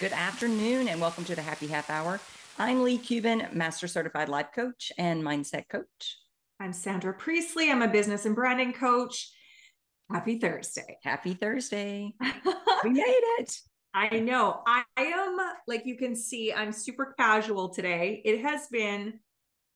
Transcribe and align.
Good 0.00 0.12
afternoon 0.12 0.88
and 0.88 0.98
welcome 0.98 1.24
to 1.26 1.34
the 1.34 1.42
Happy 1.42 1.66
Half 1.66 1.90
Hour. 1.90 2.20
I'm 2.58 2.82
Leigh 2.82 2.96
Kubin, 2.96 3.46
Master 3.52 3.86
Certified 3.86 4.30
Life 4.30 4.46
Coach 4.54 4.90
and 4.96 5.22
Mindset 5.22 5.68
Coach. 5.68 6.16
I'm 6.58 6.72
Sandra 6.72 7.12
Priestley. 7.12 7.70
I'm 7.70 7.82
a 7.82 7.86
business 7.86 8.24
and 8.24 8.34
branding 8.34 8.72
coach. 8.72 9.30
Happy 10.10 10.38
Thursday. 10.38 10.96
Happy 11.02 11.34
Thursday. 11.34 12.14
we 12.82 12.90
made 12.92 13.04
it. 13.40 13.54
I 13.92 14.20
know. 14.20 14.62
I, 14.66 14.84
I 14.96 15.02
am, 15.02 15.36
like 15.68 15.84
you 15.84 15.98
can 15.98 16.16
see, 16.16 16.50
I'm 16.50 16.72
super 16.72 17.14
casual 17.18 17.68
today. 17.68 18.22
It 18.24 18.40
has 18.40 18.68
been 18.68 19.20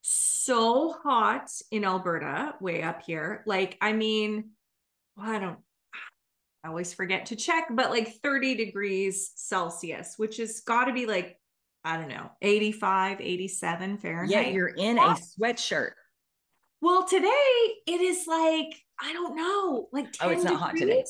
so 0.01 0.93
hot 1.02 1.51
in 1.70 1.84
Alberta, 1.84 2.55
way 2.62 2.83
up 2.83 3.02
here. 3.02 3.43
Like, 3.45 3.77
I 3.83 3.93
mean, 3.93 4.52
well, 5.19 5.29
I 5.29 5.38
don't, 5.38 5.59
I 6.64 6.68
always 6.68 6.95
forget 6.95 7.27
to 7.27 7.36
check, 7.36 7.66
but 7.70 7.91
like 7.91 8.20
30 8.23 8.54
degrees 8.54 9.32
Celsius, 9.36 10.14
which 10.16 10.38
has 10.38 10.60
got 10.60 10.87
to 10.87 10.95
be 10.95 11.04
like, 11.04 11.38
I 11.84 11.98
don't 11.98 12.09
know, 12.09 12.30
85, 12.40 13.20
87 13.20 13.98
Fahrenheit. 13.98 14.30
Yeah, 14.30 14.50
you're 14.50 14.68
in 14.68 14.96
a 14.96 15.14
sweatshirt. 15.38 15.90
Well, 16.80 17.06
today 17.06 17.28
it 17.87 18.00
is 18.00 18.27
like, 18.27 18.74
I 18.98 19.12
don't 19.12 19.37
know, 19.37 19.88
like 19.92 20.12
10 20.12 20.28
Oh, 20.28 20.32
it's 20.32 20.45
not 20.45 20.50
degrees. 20.52 20.60
hot 20.60 20.77
today. 20.77 21.04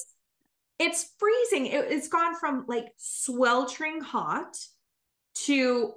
It's 0.81 1.13
freezing. 1.21 1.67
It, 1.67 1.87
it's 1.93 2.09
gone 2.09 2.35
from 2.35 2.65
like 2.67 2.87
sweltering 2.97 4.01
hot 4.01 4.57
to 5.45 5.95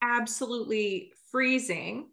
absolutely 0.00 1.12
freezing. 1.32 2.08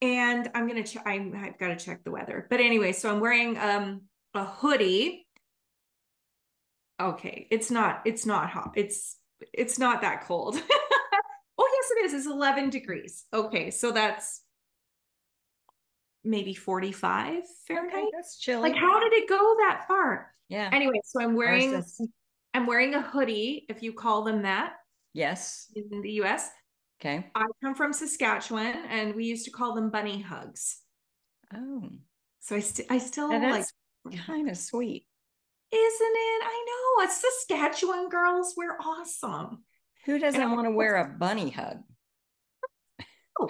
And 0.00 0.50
I'm 0.54 0.66
gonna 0.68 0.84
check. 0.84 1.06
I've 1.06 1.58
got 1.58 1.68
to 1.68 1.76
check 1.76 2.04
the 2.04 2.10
weather. 2.12 2.46
But 2.48 2.60
anyway, 2.60 2.92
so 2.92 3.10
I'm 3.10 3.20
wearing 3.20 3.58
um 3.58 4.02
a 4.32 4.44
hoodie. 4.44 5.26
Okay, 7.00 7.46
it's 7.50 7.70
not. 7.70 8.02
It's 8.04 8.26
not 8.26 8.50
hot. 8.50 8.72
It's 8.76 9.16
it's 9.52 9.78
not 9.78 10.00
that 10.02 10.24
cold. 10.24 10.56
oh 11.58 11.68
yes, 11.72 11.90
it 11.90 12.04
is. 12.04 12.14
It's 12.14 12.26
11 12.26 12.70
degrees. 12.70 13.24
Okay, 13.32 13.70
so 13.70 13.92
that's 13.92 14.42
maybe 16.24 16.54
45 16.54 17.44
Fahrenheit. 17.66 17.94
Okay, 17.94 18.06
that's 18.12 18.38
chilly. 18.38 18.62
Like, 18.62 18.76
how 18.76 19.00
did 19.00 19.12
it 19.12 19.28
go 19.28 19.56
that 19.60 19.84
far? 19.86 20.32
yeah. 20.48 20.70
Anyway, 20.72 21.00
so 21.04 21.22
I'm 21.22 21.34
wearing 21.34 21.82
I'm 22.54 22.66
wearing 22.66 22.94
a 22.94 23.02
hoodie, 23.02 23.66
if 23.68 23.82
you 23.82 23.92
call 23.92 24.24
them 24.24 24.42
that 24.42 24.74
yes. 25.12 25.70
in 25.74 26.00
the 26.00 26.12
US. 26.22 26.48
Okay. 27.00 27.26
I 27.34 27.44
come 27.62 27.74
from 27.74 27.92
Saskatchewan 27.92 28.74
and 28.88 29.14
we 29.14 29.24
used 29.24 29.44
to 29.44 29.50
call 29.50 29.74
them 29.74 29.90
bunny 29.90 30.20
hugs. 30.20 30.80
Oh, 31.54 31.88
So 32.40 32.56
I 32.56 32.60
still 32.60 32.86
I 32.90 32.98
still 32.98 33.28
like 33.28 33.64
kind 34.26 34.50
of 34.50 34.56
sweet. 34.56 35.06
Isn't 35.72 36.16
it? 36.16 36.42
I 36.44 36.64
know. 36.66 37.04
It's 37.04 37.20
Saskatchewan 37.20 38.08
girls. 38.08 38.54
We're 38.56 38.78
awesome. 38.78 39.64
Who 40.06 40.18
doesn't 40.18 40.40
I'm 40.40 40.52
want 40.52 40.66
to 40.66 40.70
wear 40.72 40.96
a 40.96 41.08
bunny 41.18 41.50
hug? 41.50 41.78
Oh, 43.40 43.48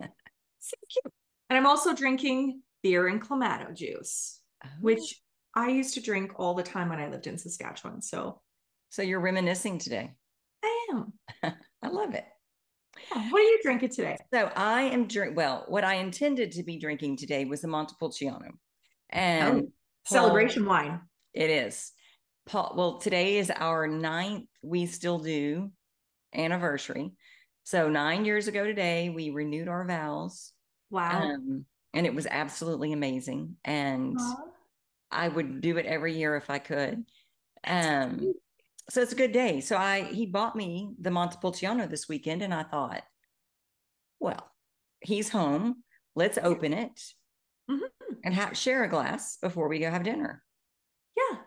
so 0.58 0.74
cute. 0.90 1.12
And 1.48 1.56
I'm 1.56 1.66
also 1.66 1.94
drinking 1.94 2.62
beer 2.82 3.06
and 3.08 3.22
clamato 3.22 3.74
juice, 3.74 4.40
Oh, 4.64 4.68
which 4.80 5.22
I 5.54 5.68
used 5.70 5.94
to 5.94 6.02
drink 6.02 6.32
all 6.36 6.54
the 6.54 6.62
time 6.62 6.88
when 6.90 6.98
I 7.00 7.08
lived 7.08 7.26
in 7.26 7.38
Saskatchewan. 7.38 8.02
So 8.02 8.40
so 8.90 9.02
you're 9.02 9.20
reminiscing 9.20 9.78
today. 9.78 10.14
I 10.64 10.86
am. 10.92 11.12
I 11.82 11.88
love 11.88 12.14
it. 12.14 12.24
Yeah. 13.14 13.30
What 13.30 13.40
are 13.40 13.44
you 13.44 13.60
drinking 13.62 13.90
today? 13.90 14.16
So 14.32 14.50
I 14.56 14.82
am 14.82 15.06
drink. 15.06 15.36
Well, 15.36 15.64
what 15.68 15.84
I 15.84 15.94
intended 15.94 16.52
to 16.52 16.62
be 16.62 16.78
drinking 16.78 17.16
today 17.18 17.44
was 17.44 17.64
a 17.64 17.68
Montepulciano, 17.68 18.50
and 19.10 19.62
Oh, 19.62 19.72
Celebration 20.06 20.64
wine. 20.64 21.00
It 21.34 21.50
is. 21.50 21.92
Paul, 22.48 22.72
well, 22.76 22.98
today 22.98 23.36
is 23.36 23.52
our 23.54 23.86
ninth 23.86 24.48
We 24.62 24.86
Still 24.86 25.18
Do 25.18 25.70
anniversary. 26.34 27.12
So 27.64 27.90
nine 27.90 28.24
years 28.24 28.48
ago 28.48 28.64
today, 28.64 29.10
we 29.10 29.28
renewed 29.28 29.68
our 29.68 29.84
vows. 29.86 30.52
Wow. 30.90 31.22
Um, 31.24 31.66
and 31.92 32.06
it 32.06 32.14
was 32.14 32.26
absolutely 32.26 32.94
amazing. 32.94 33.56
And 33.64 34.16
Aw. 34.18 34.34
I 35.10 35.28
would 35.28 35.60
do 35.60 35.76
it 35.76 35.84
every 35.84 36.16
year 36.16 36.36
if 36.36 36.48
I 36.48 36.58
could. 36.58 37.04
Um, 37.64 38.32
so 38.88 39.02
it's 39.02 39.12
a 39.12 39.16
good 39.16 39.32
day. 39.32 39.60
So 39.60 39.76
I 39.76 40.04
he 40.04 40.24
bought 40.24 40.56
me 40.56 40.94
the 40.98 41.10
Montepulciano 41.10 41.86
this 41.86 42.08
weekend, 42.08 42.40
and 42.40 42.54
I 42.54 42.62
thought, 42.62 43.02
well, 44.20 44.50
he's 45.00 45.28
home. 45.28 45.82
Let's 46.14 46.38
open 46.38 46.72
it 46.72 47.00
Mhm. 47.70 47.90
and 48.24 48.34
have 48.34 48.56
share 48.56 48.84
a 48.84 48.88
glass 48.88 49.36
before 49.36 49.68
we 49.68 49.78
go 49.78 49.90
have 49.90 50.02
dinner 50.02 50.42
Yeah. 51.14 51.42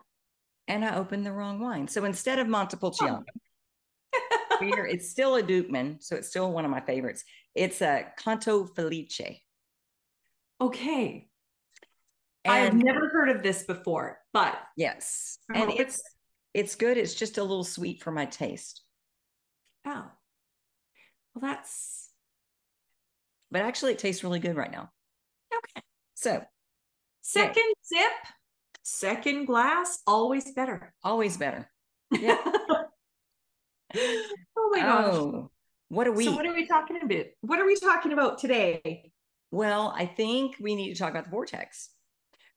And 0.68 0.84
I 0.84 0.96
opened 0.96 1.26
the 1.26 1.32
wrong 1.32 1.60
wine. 1.60 1.88
So 1.88 2.04
instead 2.04 2.38
of 2.38 2.48
Montepulciano, 2.48 3.22
beer, 4.60 4.86
it's 4.90 5.10
still 5.10 5.36
a 5.36 5.42
Dukeman, 5.42 6.02
so 6.02 6.16
it's 6.16 6.28
still 6.28 6.50
one 6.52 6.64
of 6.64 6.70
my 6.70 6.80
favorites. 6.80 7.24
It's 7.54 7.82
a 7.82 8.06
Canto 8.18 8.66
Felice. 8.66 9.40
Okay. 10.60 11.28
I've 12.44 12.74
never 12.74 13.08
heard 13.08 13.28
of 13.28 13.42
this 13.42 13.62
before, 13.62 14.18
but 14.32 14.58
yes, 14.76 15.38
I 15.52 15.60
and 15.60 15.70
it's 15.70 16.02
it's 16.54 16.74
good. 16.74 16.96
It's 16.96 17.14
just 17.14 17.38
a 17.38 17.42
little 17.42 17.62
sweet 17.62 18.02
for 18.02 18.10
my 18.10 18.24
taste, 18.24 18.82
oh. 19.86 20.10
Well, 21.34 21.40
that's 21.40 22.10
but 23.52 23.60
actually, 23.60 23.92
it 23.92 23.98
tastes 23.98 24.24
really 24.24 24.40
good 24.40 24.56
right 24.56 24.72
now. 24.72 24.90
okay. 25.54 25.84
So 26.14 26.42
Second 27.20 27.74
sip, 27.82 28.00
second 28.82 29.46
glass, 29.46 30.00
always 30.06 30.52
better. 30.52 30.92
always 31.04 31.36
better. 31.36 31.70
Yeah. 32.10 32.36
oh 33.96 34.70
my 34.72 34.80
gosh. 34.80 35.14
Oh, 35.14 35.50
what 35.88 36.06
are 36.06 36.12
we 36.12 36.24
So 36.24 36.32
what 36.32 36.46
are 36.46 36.54
we 36.54 36.66
talking 36.66 36.98
about? 37.02 37.26
What 37.42 37.58
are 37.58 37.66
we 37.66 37.76
talking 37.76 38.12
about 38.12 38.38
today? 38.38 39.12
well, 39.50 39.92
I 39.94 40.06
think 40.06 40.56
we 40.60 40.74
need 40.74 40.94
to 40.94 40.98
talk 40.98 41.10
about 41.10 41.24
the 41.24 41.30
vortex 41.30 41.90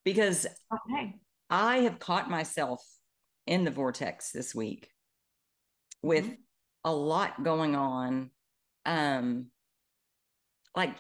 because 0.06 0.46
Okay. 0.74 1.16
I 1.50 1.80
have 1.80 2.00
caught 2.00 2.30
myself 2.30 2.82
in 3.46 3.66
the 3.66 3.72
vortex 3.72 4.32
this 4.32 4.56
week 4.56 4.90
with 6.02 6.26
Mhm. 6.26 6.38
a 6.86 6.94
lot 6.94 7.44
going 7.44 7.76
on. 7.76 8.32
Um, 8.86 9.52
like 10.76 10.96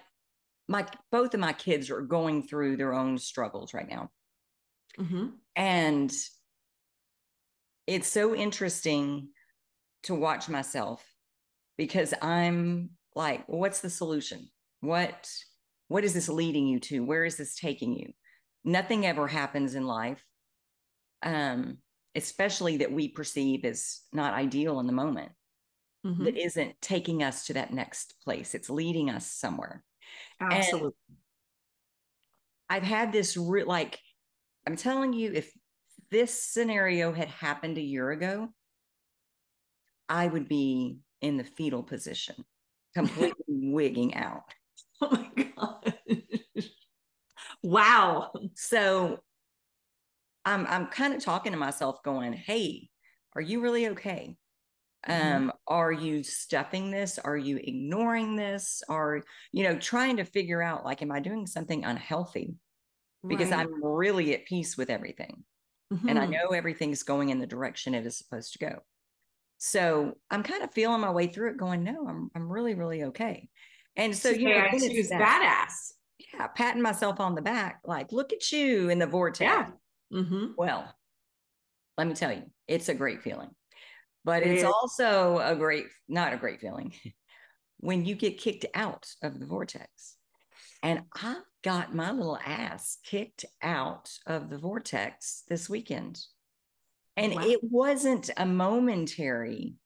my 0.67 0.85
both 1.11 1.33
of 1.33 1.39
my 1.39 1.53
kids 1.53 1.89
are 1.89 2.01
going 2.01 2.43
through 2.47 2.75
their 2.77 2.93
own 2.93 3.17
struggles 3.17 3.73
right 3.73 3.87
now. 3.87 4.11
Mhm. 4.97 5.39
And 5.55 6.11
it's 7.87 8.07
so 8.07 8.35
interesting 8.35 9.29
to 10.03 10.15
watch 10.15 10.49
myself 10.49 11.05
because 11.77 12.13
I'm 12.21 12.91
like, 13.15 13.43
what's 13.47 13.81
the 13.81 13.89
solution? 13.89 14.49
What 14.81 15.29
what 15.87 16.03
is 16.03 16.13
this 16.15 16.29
leading 16.29 16.65
you 16.67 16.79
to? 16.79 17.01
Where 17.05 17.25
is 17.25 17.37
this 17.37 17.55
taking 17.55 17.93
you? 17.95 18.13
Nothing 18.63 19.05
ever 19.05 19.27
happens 19.27 19.75
in 19.75 19.85
life. 19.85 20.23
Um, 21.21 21.77
especially 22.15 22.77
that 22.77 22.91
we 22.91 23.09
perceive 23.09 23.65
as 23.65 24.01
not 24.13 24.33
ideal 24.33 24.79
in 24.79 24.87
the 24.87 24.93
moment, 24.93 25.31
Mhm. 26.05 26.23
that 26.25 26.37
isn't 26.37 26.81
taking 26.81 27.21
us 27.23 27.45
to 27.47 27.53
that 27.53 27.73
next 27.73 28.15
place. 28.23 28.55
It's 28.55 28.69
leading 28.69 29.09
us 29.09 29.27
somewhere. 29.31 29.83
Absolutely. 30.39 30.93
I've 32.69 32.83
had 32.83 33.11
this 33.11 33.37
re- 33.37 33.63
like 33.63 33.99
I'm 34.65 34.75
telling 34.75 35.13
you, 35.13 35.31
if 35.33 35.53
this 36.11 36.33
scenario 36.41 37.11
had 37.13 37.27
happened 37.29 37.77
a 37.77 37.81
year 37.81 38.11
ago, 38.11 38.53
I 40.09 40.27
would 40.27 40.47
be 40.47 40.99
in 41.21 41.37
the 41.37 41.43
fetal 41.43 41.83
position, 41.83 42.45
completely 42.93 43.43
wigging 43.47 44.13
out. 44.15 44.53
Oh 45.01 45.09
my 45.11 45.43
god. 45.55 45.99
wow. 47.63 48.31
So 48.55 49.19
I'm 50.45 50.65
I'm 50.67 50.87
kind 50.87 51.13
of 51.13 51.23
talking 51.23 51.51
to 51.51 51.57
myself, 51.57 52.01
going, 52.03 52.33
"Hey, 52.33 52.89
are 53.35 53.41
you 53.41 53.61
really 53.61 53.87
okay? 53.89 54.37
Mhm. 55.07 55.41
Um, 55.41 55.53
are 55.67 55.91
you 55.93 56.23
stuffing 56.23 56.91
this? 56.91 57.19
Are 57.19 57.37
you 57.37 57.57
ignoring 57.59 58.35
this? 58.37 58.83
Are 58.89 59.23
you 59.53 59.63
know 59.63 59.79
trying 59.79 60.17
to 60.17 60.25
figure 60.25 60.61
out 60.63 60.85
like, 60.85 61.01
am 61.03 61.11
I 61.11 61.19
doing 61.21 61.47
something 61.47 61.85
unhealthy? 61.85 62.57
Because 63.27 63.49
Right. 63.51 63.59
I'm 63.61 63.83
really 63.83 64.33
at 64.33 64.45
peace 64.45 64.77
with 64.77 64.89
everything. 64.89 65.43
and 66.07 66.17
I 66.17 66.25
Mhm. 66.25 66.31
know 66.31 66.47
everything's 66.49 67.03
going 67.03 67.29
in 67.29 67.39
the 67.39 67.45
direction 67.47 67.93
it 67.93 68.05
is 68.07 68.17
supposed 68.17 68.53
to 68.53 68.59
go. 68.59 68.79
So 69.59 70.17
I'm 70.31 70.41
kind 70.43 70.63
of 70.63 70.73
feeling 70.73 70.99
my 71.01 71.11
way 71.11 71.27
through 71.27 71.51
it, 71.51 71.57
going, 71.57 71.83
no, 71.83 72.07
I'm 72.07 72.29
I'm 72.35 72.51
really, 72.51 72.73
really 72.73 73.03
okay. 73.05 73.49
And 73.95 74.15
so 74.17 74.29
you 74.29 74.49
know, 74.49 74.55
then 74.55 74.73
it's 74.73 74.87
choose 74.87 75.09
that- 75.09 75.21
badass. 75.21 75.93
yeah, 76.33 76.47
patting 76.47 76.81
myself 76.81 77.19
on 77.19 77.35
the 77.35 77.41
back, 77.41 77.81
like, 77.85 78.11
look 78.11 78.33
at 78.33 78.51
you 78.51 78.89
in 78.89 78.99
the 78.99 79.07
vortex. 79.07 79.41
Yeah. 79.41 79.71
Mm-hmm. 80.19 80.53
Well, 80.57 80.93
let 81.97 82.07
me 82.07 82.13
tell 82.15 82.31
you, 82.33 82.43
it's 82.67 82.89
a 82.89 82.93
great 82.95 83.21
feeling. 83.21 83.55
But 84.23 84.41
It 84.41 84.49
it's 84.53 84.63
is. 84.63 84.65
also 84.65 85.37
a 85.39 85.55
great, 85.55 85.85
not 86.07 86.33
a 86.33 86.37
great 86.37 86.59
feeling 86.59 86.93
when 87.77 88.05
you 88.05 88.15
get 88.15 88.39
kicked 88.39 88.65
out 88.73 89.05
of 89.21 89.39
the 89.39 89.45
vortex. 89.45 90.14
And 90.85 91.01
I 91.15 91.37
got 91.63 91.95
my 91.95 92.11
little 92.11 92.37
ass 92.45 92.99
kicked 93.03 93.43
out 93.63 94.11
of 94.27 94.51
the 94.51 94.59
vortex 94.59 95.41
this 95.49 95.67
weekend. 95.67 96.23
And 97.17 97.33
Wow. 97.33 97.41
it 97.43 97.59
wasn't 97.63 98.29
a 98.37 98.45
momentary 98.45 99.77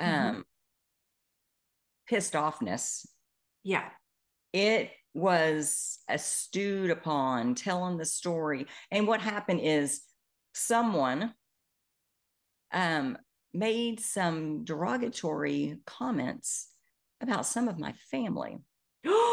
mm-hmm. 0.00 0.36
um, 0.36 0.46
pissed 2.06 2.34
offness. 2.34 3.08
Yeah. 3.64 3.90
It 4.52 4.92
was 5.14 5.98
stewed 6.16 6.90
upon 6.90 7.56
telling 7.56 7.96
the 7.96 8.04
story. 8.04 8.68
And 8.92 9.08
what 9.08 9.20
happened 9.20 9.62
is 9.64 10.02
someone 10.54 11.34
um, 12.70 13.18
made 13.52 13.98
some 13.98 14.62
derogatory 14.62 15.80
comments 15.86 16.68
about 17.20 17.46
some 17.46 17.66
of 17.66 17.80
my 17.80 17.94
family. 18.12 18.58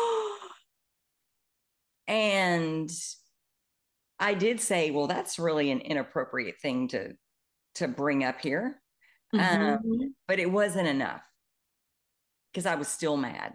and 2.09 2.91
I 4.19 4.33
did 4.33 4.59
say, 4.59 4.91
well, 4.91 5.07
that's 5.07 5.39
really 5.39 5.71
an 5.71 5.79
inappropriate 5.79 6.59
thing 6.61 6.89
to 6.89 7.13
to 7.75 7.88
bring 7.88 8.25
up 8.25 8.41
here. 8.41 8.81
Mm-hmm. 9.33 9.73
Um, 9.73 10.15
but 10.27 10.39
it 10.39 10.51
wasn't 10.51 10.88
enough 10.88 11.21
because 12.51 12.65
I 12.65 12.75
was 12.75 12.88
still 12.88 13.15
mad. 13.15 13.53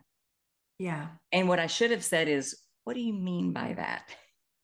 Yeah. 0.79 1.09
And 1.33 1.49
what 1.49 1.59
I 1.59 1.67
should 1.67 1.91
have 1.91 2.05
said 2.05 2.29
is, 2.29 2.57
what 2.85 2.95
do 2.95 3.01
you 3.01 3.13
mean 3.13 3.53
by 3.53 3.75
that? 3.75 4.05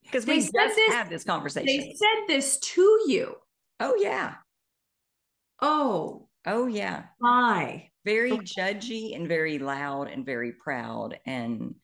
Because 0.05 0.25
we 0.27 0.37
just 0.37 0.53
this, 0.53 0.93
had 0.93 1.11
this 1.11 1.25
conversation. 1.25 1.67
They 1.67 1.95
said 1.97 2.27
this 2.29 2.59
to 2.59 3.01
you. 3.07 3.35
Oh, 3.81 3.97
yeah. 3.99 4.35
Oh. 5.61 6.29
Oh, 6.47 6.67
yeah. 6.67 7.05
Why? 7.19 7.91
Very 8.05 8.33
okay. 8.33 8.45
judgy 8.45 9.15
and 9.15 9.29
very 9.29 9.59
loud 9.59 10.09
and 10.09 10.25
very 10.25 10.53
proud. 10.53 11.19
And 11.27 11.75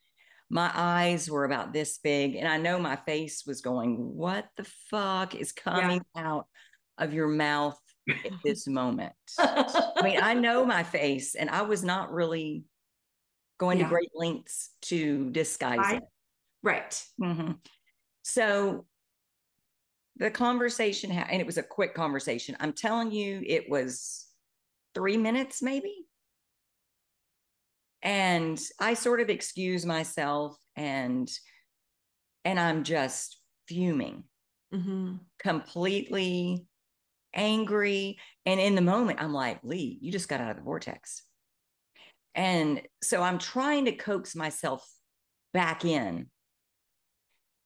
my 0.48 0.70
eyes 0.74 1.30
were 1.30 1.44
about 1.44 1.72
this 1.72 1.98
big. 1.98 2.36
And 2.36 2.46
I 2.46 2.58
know 2.58 2.78
my 2.78 2.96
face 2.96 3.44
was 3.46 3.60
going, 3.60 3.96
What 3.96 4.46
the 4.56 4.66
fuck 4.90 5.34
is 5.34 5.52
coming 5.52 6.02
yeah. 6.14 6.28
out 6.28 6.46
of 6.98 7.12
your 7.12 7.28
mouth 7.28 7.78
at 8.08 8.32
this 8.44 8.66
moment? 8.66 9.12
I 9.38 10.00
mean, 10.02 10.20
I 10.22 10.34
know 10.34 10.64
my 10.66 10.82
face, 10.82 11.34
and 11.34 11.50
I 11.50 11.62
was 11.62 11.82
not 11.82 12.12
really 12.12 12.64
going 13.58 13.78
yeah. 13.78 13.84
to 13.84 13.90
great 13.90 14.10
lengths 14.14 14.70
to 14.82 15.30
disguise 15.30 15.78
I, 15.82 15.96
it. 15.96 16.02
Right. 16.62 17.04
Mm-hmm. 17.20 17.52
So 18.22 18.86
the 20.16 20.30
conversation, 20.30 21.10
ha- 21.10 21.26
and 21.30 21.40
it 21.40 21.46
was 21.46 21.58
a 21.58 21.62
quick 21.62 21.94
conversation. 21.94 22.56
I'm 22.60 22.72
telling 22.72 23.10
you, 23.10 23.42
it 23.46 23.68
was 23.68 24.26
three 24.94 25.16
minutes 25.16 25.62
maybe. 25.62 26.06
And 28.02 28.60
I 28.80 28.94
sort 28.94 29.20
of 29.20 29.30
excuse 29.30 29.84
myself 29.84 30.56
and 30.76 31.28
and 32.44 32.60
I'm 32.60 32.84
just 32.84 33.40
fuming, 33.66 34.22
mm-hmm. 34.72 35.14
completely 35.40 36.66
angry. 37.34 38.18
And 38.44 38.60
in 38.60 38.76
the 38.76 38.80
moment, 38.80 39.20
I'm 39.20 39.32
like, 39.32 39.58
Leigh, 39.64 39.98
you 40.00 40.12
just 40.12 40.28
got 40.28 40.40
out 40.40 40.50
of 40.50 40.56
the 40.56 40.62
vortex. 40.62 41.22
And 42.36 42.82
so 43.02 43.22
I'm 43.22 43.38
trying 43.38 43.86
to 43.86 43.92
coax 43.92 44.36
myself 44.36 44.86
back 45.52 45.84
in 45.84 46.26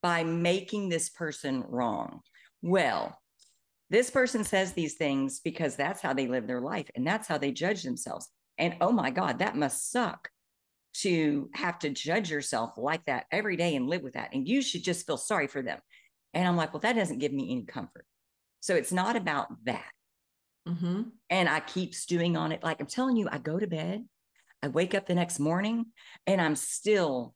by 0.03 0.25
making 0.25 0.88
this 0.88 1.11
person 1.11 1.65
wrong. 1.69 2.21
Well, 2.62 3.19
this 3.91 4.11
person 4.11 4.44
says 4.44 4.73
these 4.73 4.94
things 4.94 5.41
because 5.41 5.77
that's 5.77 6.00
how 6.00 6.15
they 6.15 6.29
live 6.29 6.47
their 6.47 6.61
life 6.61 6.88
and 6.94 7.06
that's 7.06 7.27
how 7.27 7.37
they 7.37 7.50
judge 7.50 7.82
themselves. 7.82 8.29
And 8.60 8.76
oh 8.80 8.92
my 8.92 9.10
God, 9.10 9.40
that 9.40 9.56
must 9.56 9.90
suck 9.90 10.30
to 10.92 11.50
have 11.54 11.78
to 11.80 11.90
judge 11.90 12.30
yourself 12.30 12.74
like 12.76 13.04
that 13.06 13.26
every 13.32 13.56
day 13.56 13.74
and 13.74 13.88
live 13.88 14.02
with 14.02 14.14
that. 14.14 14.30
And 14.32 14.46
you 14.46 14.62
should 14.62 14.84
just 14.84 15.06
feel 15.06 15.16
sorry 15.16 15.46
for 15.46 15.62
them. 15.62 15.78
And 16.34 16.46
I'm 16.46 16.56
like, 16.56 16.72
well, 16.72 16.80
that 16.80 16.94
doesn't 16.94 17.18
give 17.18 17.32
me 17.32 17.50
any 17.50 17.64
comfort. 17.64 18.06
So 18.60 18.76
it's 18.76 18.92
not 18.92 19.16
about 19.16 19.48
that. 19.64 19.90
Mm-hmm. 20.68 21.02
And 21.30 21.48
I 21.48 21.60
keep 21.60 21.94
stewing 21.94 22.36
on 22.36 22.52
it. 22.52 22.62
Like 22.62 22.80
I'm 22.80 22.86
telling 22.86 23.16
you, 23.16 23.28
I 23.30 23.38
go 23.38 23.58
to 23.58 23.66
bed 23.66 24.04
I 24.62 24.68
wake 24.68 24.94
up 24.94 25.06
the 25.06 25.14
next 25.14 25.38
morning 25.38 25.86
and 26.26 26.40
I'm 26.40 26.56
still 26.56 27.34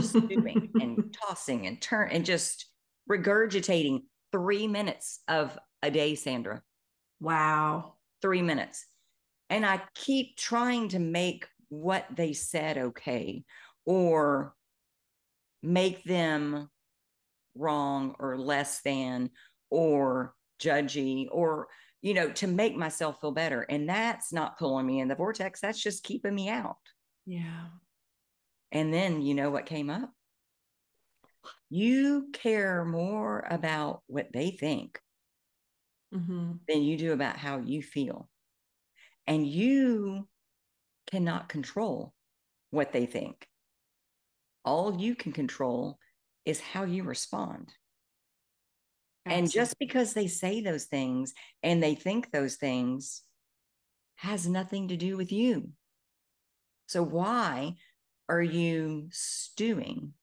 stewing 0.00 0.70
and 0.80 1.16
tossing 1.22 1.66
and 1.66 1.80
turn 1.80 2.10
and 2.10 2.24
just 2.24 2.66
regurgitating 3.10 4.02
three 4.32 4.66
minutes 4.66 5.20
of 5.28 5.58
a 5.82 5.90
day, 5.90 6.14
Sandra. 6.14 6.62
Wow. 7.20 7.94
Three 8.20 8.42
minutes. 8.42 8.84
And 9.50 9.64
I 9.64 9.82
keep 9.94 10.36
trying 10.36 10.90
to 10.90 10.98
make 10.98 11.46
what 11.68 12.06
they 12.14 12.32
said 12.32 12.78
okay 12.78 13.44
or 13.84 14.54
make 15.62 16.04
them 16.04 16.68
wrong 17.54 18.14
or 18.18 18.38
less 18.38 18.80
than 18.82 19.30
or 19.70 20.34
judgy 20.60 21.28
or 21.30 21.68
you 22.00 22.14
know, 22.14 22.30
to 22.30 22.46
make 22.46 22.76
myself 22.76 23.20
feel 23.20 23.32
better. 23.32 23.62
And 23.62 23.88
that's 23.88 24.32
not 24.32 24.58
pulling 24.58 24.86
me 24.86 25.00
in 25.00 25.08
the 25.08 25.14
vortex. 25.14 25.60
That's 25.60 25.82
just 25.82 26.04
keeping 26.04 26.34
me 26.34 26.48
out. 26.48 26.76
Yeah. 27.26 27.66
And 28.70 28.92
then 28.92 29.22
you 29.22 29.34
know 29.34 29.50
what 29.50 29.66
came 29.66 29.90
up? 29.90 30.10
You 31.70 32.28
care 32.32 32.84
more 32.84 33.46
about 33.50 34.02
what 34.06 34.28
they 34.32 34.50
think 34.50 34.98
mm-hmm. 36.14 36.52
than 36.68 36.82
you 36.82 36.96
do 36.96 37.12
about 37.12 37.36
how 37.36 37.58
you 37.58 37.82
feel. 37.82 38.28
And 39.28 39.46
you 39.46 40.26
cannot 41.10 41.50
control 41.50 42.14
what 42.70 42.92
they 42.92 43.04
think. 43.04 43.46
All 44.64 44.98
you 44.98 45.14
can 45.14 45.32
control 45.32 45.98
is 46.46 46.60
how 46.60 46.84
you 46.84 47.02
respond. 47.02 47.68
Absolutely. 49.26 49.42
And 49.42 49.52
just 49.52 49.78
because 49.78 50.14
they 50.14 50.28
say 50.28 50.62
those 50.62 50.86
things 50.86 51.34
and 51.62 51.82
they 51.82 51.94
think 51.94 52.30
those 52.30 52.56
things 52.56 53.22
has 54.16 54.48
nothing 54.48 54.88
to 54.88 54.96
do 54.96 55.18
with 55.18 55.30
you. 55.30 55.70
So, 56.86 57.02
why 57.02 57.74
are 58.30 58.42
you 58.42 59.08
stewing 59.10 60.14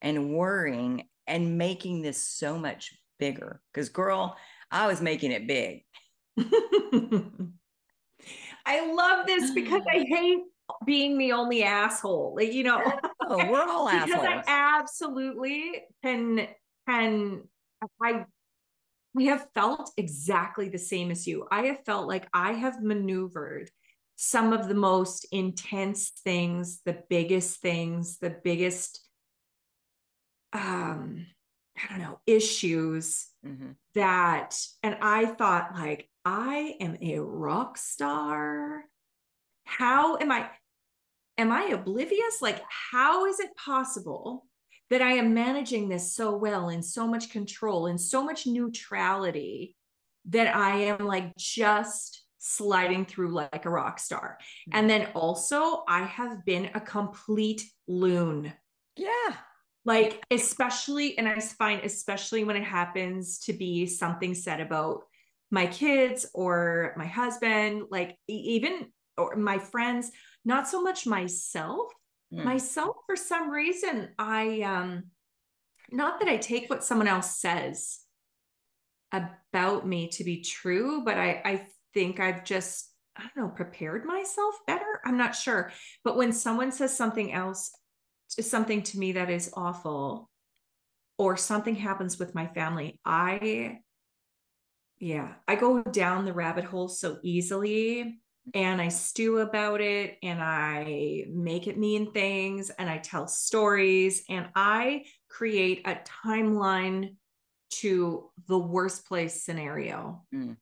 and 0.00 0.32
worrying 0.32 1.08
and 1.26 1.58
making 1.58 2.02
this 2.02 2.22
so 2.22 2.56
much 2.56 2.92
bigger? 3.18 3.60
Because, 3.72 3.88
girl, 3.88 4.36
I 4.70 4.86
was 4.86 5.00
making 5.00 5.32
it 5.32 5.48
big. 5.48 5.82
I 8.66 8.92
love 8.92 9.26
this 9.26 9.50
because 9.52 9.82
I 9.92 10.04
hate 10.08 10.42
being 10.86 11.18
the 11.18 11.32
only 11.32 11.62
asshole. 11.62 12.34
Like, 12.36 12.52
you 12.52 12.64
know, 12.64 12.80
oh, 13.20 13.50
we're 13.50 13.62
all 13.62 13.88
assholes. 13.88 14.20
Because 14.20 14.24
I 14.24 14.42
absolutely 14.46 15.82
can 16.02 16.48
can 16.88 17.42
I 18.02 18.24
we 19.14 19.26
have 19.26 19.46
felt 19.54 19.92
exactly 19.96 20.68
the 20.68 20.78
same 20.78 21.10
as 21.10 21.26
you. 21.26 21.46
I 21.50 21.66
have 21.66 21.84
felt 21.84 22.08
like 22.08 22.28
I 22.32 22.52
have 22.52 22.82
maneuvered 22.82 23.70
some 24.16 24.52
of 24.52 24.68
the 24.68 24.74
most 24.74 25.26
intense 25.32 26.10
things, 26.24 26.80
the 26.84 26.98
biggest 27.08 27.60
things, 27.60 28.18
the 28.18 28.36
biggest 28.42 29.00
um 30.52 31.26
I 31.76 31.90
don't 31.90 32.02
know, 32.02 32.20
issues 32.26 33.26
mm-hmm. 33.44 33.72
that 33.94 34.56
and 34.82 34.96
I 35.02 35.26
thought 35.26 35.74
like 35.74 36.08
I 36.24 36.76
am 36.80 36.96
a 37.00 37.18
rock 37.18 37.76
star. 37.76 38.84
How 39.64 40.16
am 40.16 40.30
I 40.30 40.48
am 41.36 41.52
I 41.52 41.64
oblivious? 41.64 42.40
Like 42.40 42.62
how 42.68 43.26
is 43.26 43.40
it 43.40 43.50
possible 43.56 44.46
that 44.90 45.02
I 45.02 45.12
am 45.12 45.34
managing 45.34 45.88
this 45.88 46.14
so 46.14 46.36
well 46.36 46.68
in 46.68 46.82
so 46.82 47.06
much 47.06 47.30
control 47.30 47.86
and 47.86 48.00
so 48.00 48.22
much 48.22 48.46
neutrality 48.46 49.76
that 50.26 50.54
I 50.54 50.76
am 50.82 50.98
like 50.98 51.36
just 51.36 52.24
sliding 52.38 53.06
through 53.06 53.32
like 53.32 53.64
a 53.64 53.70
rock 53.70 53.98
star. 53.98 54.38
Mm-hmm. 54.40 54.78
And 54.78 54.90
then 54.90 55.08
also, 55.14 55.82
I 55.88 56.04
have 56.04 56.44
been 56.44 56.70
a 56.74 56.80
complete 56.80 57.62
loon. 57.88 58.52
Yeah. 58.96 59.36
Like, 59.86 60.22
especially, 60.30 61.18
and 61.18 61.28
I 61.28 61.40
find, 61.40 61.82
especially 61.82 62.44
when 62.44 62.56
it 62.56 62.64
happens 62.64 63.38
to 63.40 63.52
be 63.52 63.86
something 63.86 64.34
said 64.34 64.60
about 64.60 65.04
my 65.54 65.66
kids 65.66 66.26
or 66.34 66.94
my 66.96 67.06
husband, 67.06 67.84
like 67.90 68.16
even 68.28 68.86
or 69.16 69.36
my 69.36 69.58
friends, 69.58 70.10
not 70.44 70.68
so 70.68 70.82
much 70.82 71.06
myself, 71.06 71.92
mm. 72.32 72.44
myself 72.44 72.96
for 73.06 73.16
some 73.16 73.50
reason 73.50 74.08
i 74.18 74.60
um 74.62 75.04
not 75.90 76.18
that 76.18 76.28
i 76.28 76.36
take 76.36 76.68
what 76.68 76.84
someone 76.84 77.08
else 77.08 77.38
says 77.38 78.00
about 79.12 79.86
me 79.86 80.08
to 80.08 80.24
be 80.24 80.42
true 80.42 81.02
but 81.04 81.16
i 81.16 81.40
i 81.44 81.66
think 81.92 82.18
i've 82.18 82.44
just 82.44 82.90
i 83.16 83.22
don't 83.22 83.36
know 83.36 83.48
prepared 83.54 84.04
myself 84.04 84.54
better. 84.66 85.00
I'm 85.04 85.16
not 85.16 85.36
sure. 85.36 85.70
But 86.02 86.16
when 86.16 86.32
someone 86.32 86.72
says 86.72 86.96
something 86.96 87.32
else 87.32 87.70
something 88.28 88.82
to 88.82 88.98
me 88.98 89.12
that 89.12 89.30
is 89.30 89.52
awful 89.54 90.28
or 91.18 91.36
something 91.36 91.76
happens 91.76 92.18
with 92.18 92.34
my 92.34 92.48
family 92.48 92.98
i 93.04 93.78
yeah 95.04 95.32
i 95.46 95.54
go 95.54 95.82
down 95.82 96.24
the 96.24 96.32
rabbit 96.32 96.64
hole 96.64 96.88
so 96.88 97.18
easily 97.22 98.18
and 98.52 98.80
I 98.80 98.88
stew 98.88 99.38
about 99.38 99.80
it 99.80 100.18
and 100.22 100.42
I 100.42 101.24
make 101.30 101.66
it 101.66 101.78
mean 101.78 102.12
things 102.12 102.70
and 102.70 102.90
I 102.90 102.98
tell 102.98 103.26
stories 103.26 104.22
and 104.28 104.48
I 104.54 105.04
create 105.30 105.86
a 105.86 105.98
timeline 106.26 107.16
to 107.70 108.30
the 108.46 108.58
worst 108.58 109.06
place 109.06 109.42
scenario. 109.42 110.24
Mm. 110.34 110.56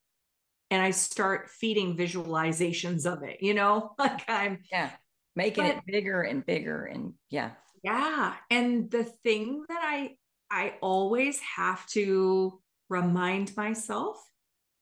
and 0.70 0.82
I 0.82 0.90
start 0.90 1.50
feeding 1.50 1.96
visualizations 1.96 3.04
of 3.04 3.22
it, 3.24 3.42
you 3.42 3.52
know, 3.52 3.94
like 3.98 4.24
I'm 4.28 4.60
yeah, 4.70 4.90
making 5.36 5.64
but, 5.64 5.76
it 5.76 5.86
bigger 5.86 6.22
and 6.22 6.46
bigger 6.46 6.84
and 6.84 7.14
yeah. 7.30 7.50
Yeah. 7.82 8.34
And 8.48 8.90
the 8.90 9.04
thing 9.04 9.64
that 9.68 9.82
I 9.82 10.16
I 10.50 10.74
always 10.80 11.40
have 11.40 11.84
to 11.88 12.60
remind 12.88 13.56
myself 13.56 14.22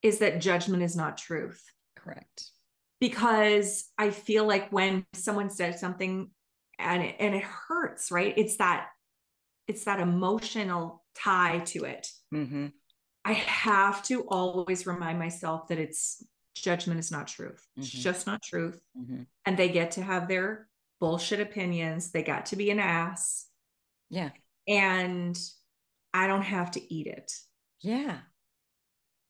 is 0.03 0.19
that 0.19 0.41
judgment 0.41 0.83
is 0.83 0.97
not 0.97 1.19
truth. 1.19 1.63
Correct. 1.97 2.45
Because 3.01 3.85
I 3.99 4.11
feel 4.11 4.47
like 4.47 4.71
when 4.71 5.07
someone 5.15 5.51
says 5.51 5.81
something 5.81 6.31
and 6.79 7.03
it, 7.03 7.17
and 7.19 7.35
it 7.35 7.45
hurts, 7.45 8.11
right? 8.11 8.35
It's 8.37 8.57
that 8.57 8.89
it's 9.67 9.85
that 9.85 10.01
emotional 10.01 11.05
tie 11.15 11.61
to 11.61 11.85
it. 11.85 12.09
Mm-hmm. 12.35 12.67
I 13.25 13.33
have 13.35 14.03
to 14.05 14.23
always 14.23 14.87
remind 14.87 15.19
myself 15.19 15.69
that 15.69 15.79
it's 15.79 16.25
judgment 16.57 16.99
is 16.99 17.13
not 17.13 17.29
truth. 17.29 17.65
Mm-hmm. 17.73 17.83
It's 17.83 17.91
just 17.91 18.27
not 18.27 18.43
truth. 18.43 18.81
Mm-hmm. 18.99 19.23
And 19.47 19.57
they 19.57 19.69
get 19.69 19.93
to 19.93 20.03
have 20.03 20.27
their 20.27 20.69
bullshit 20.99 21.41
opinions. 21.41 22.11
They 22.11 22.23
got 22.23 22.47
to 22.47 22.57
be 22.57 22.71
an 22.71 22.81
ass. 22.81 23.47
Yeah. 24.09 24.31
And 24.67 25.39
I 26.13 26.27
don't 26.27 26.43
have 26.43 26.73
to 26.73 26.95
eat 26.95 27.07
it. 27.07 27.33
Yeah. 27.81 28.19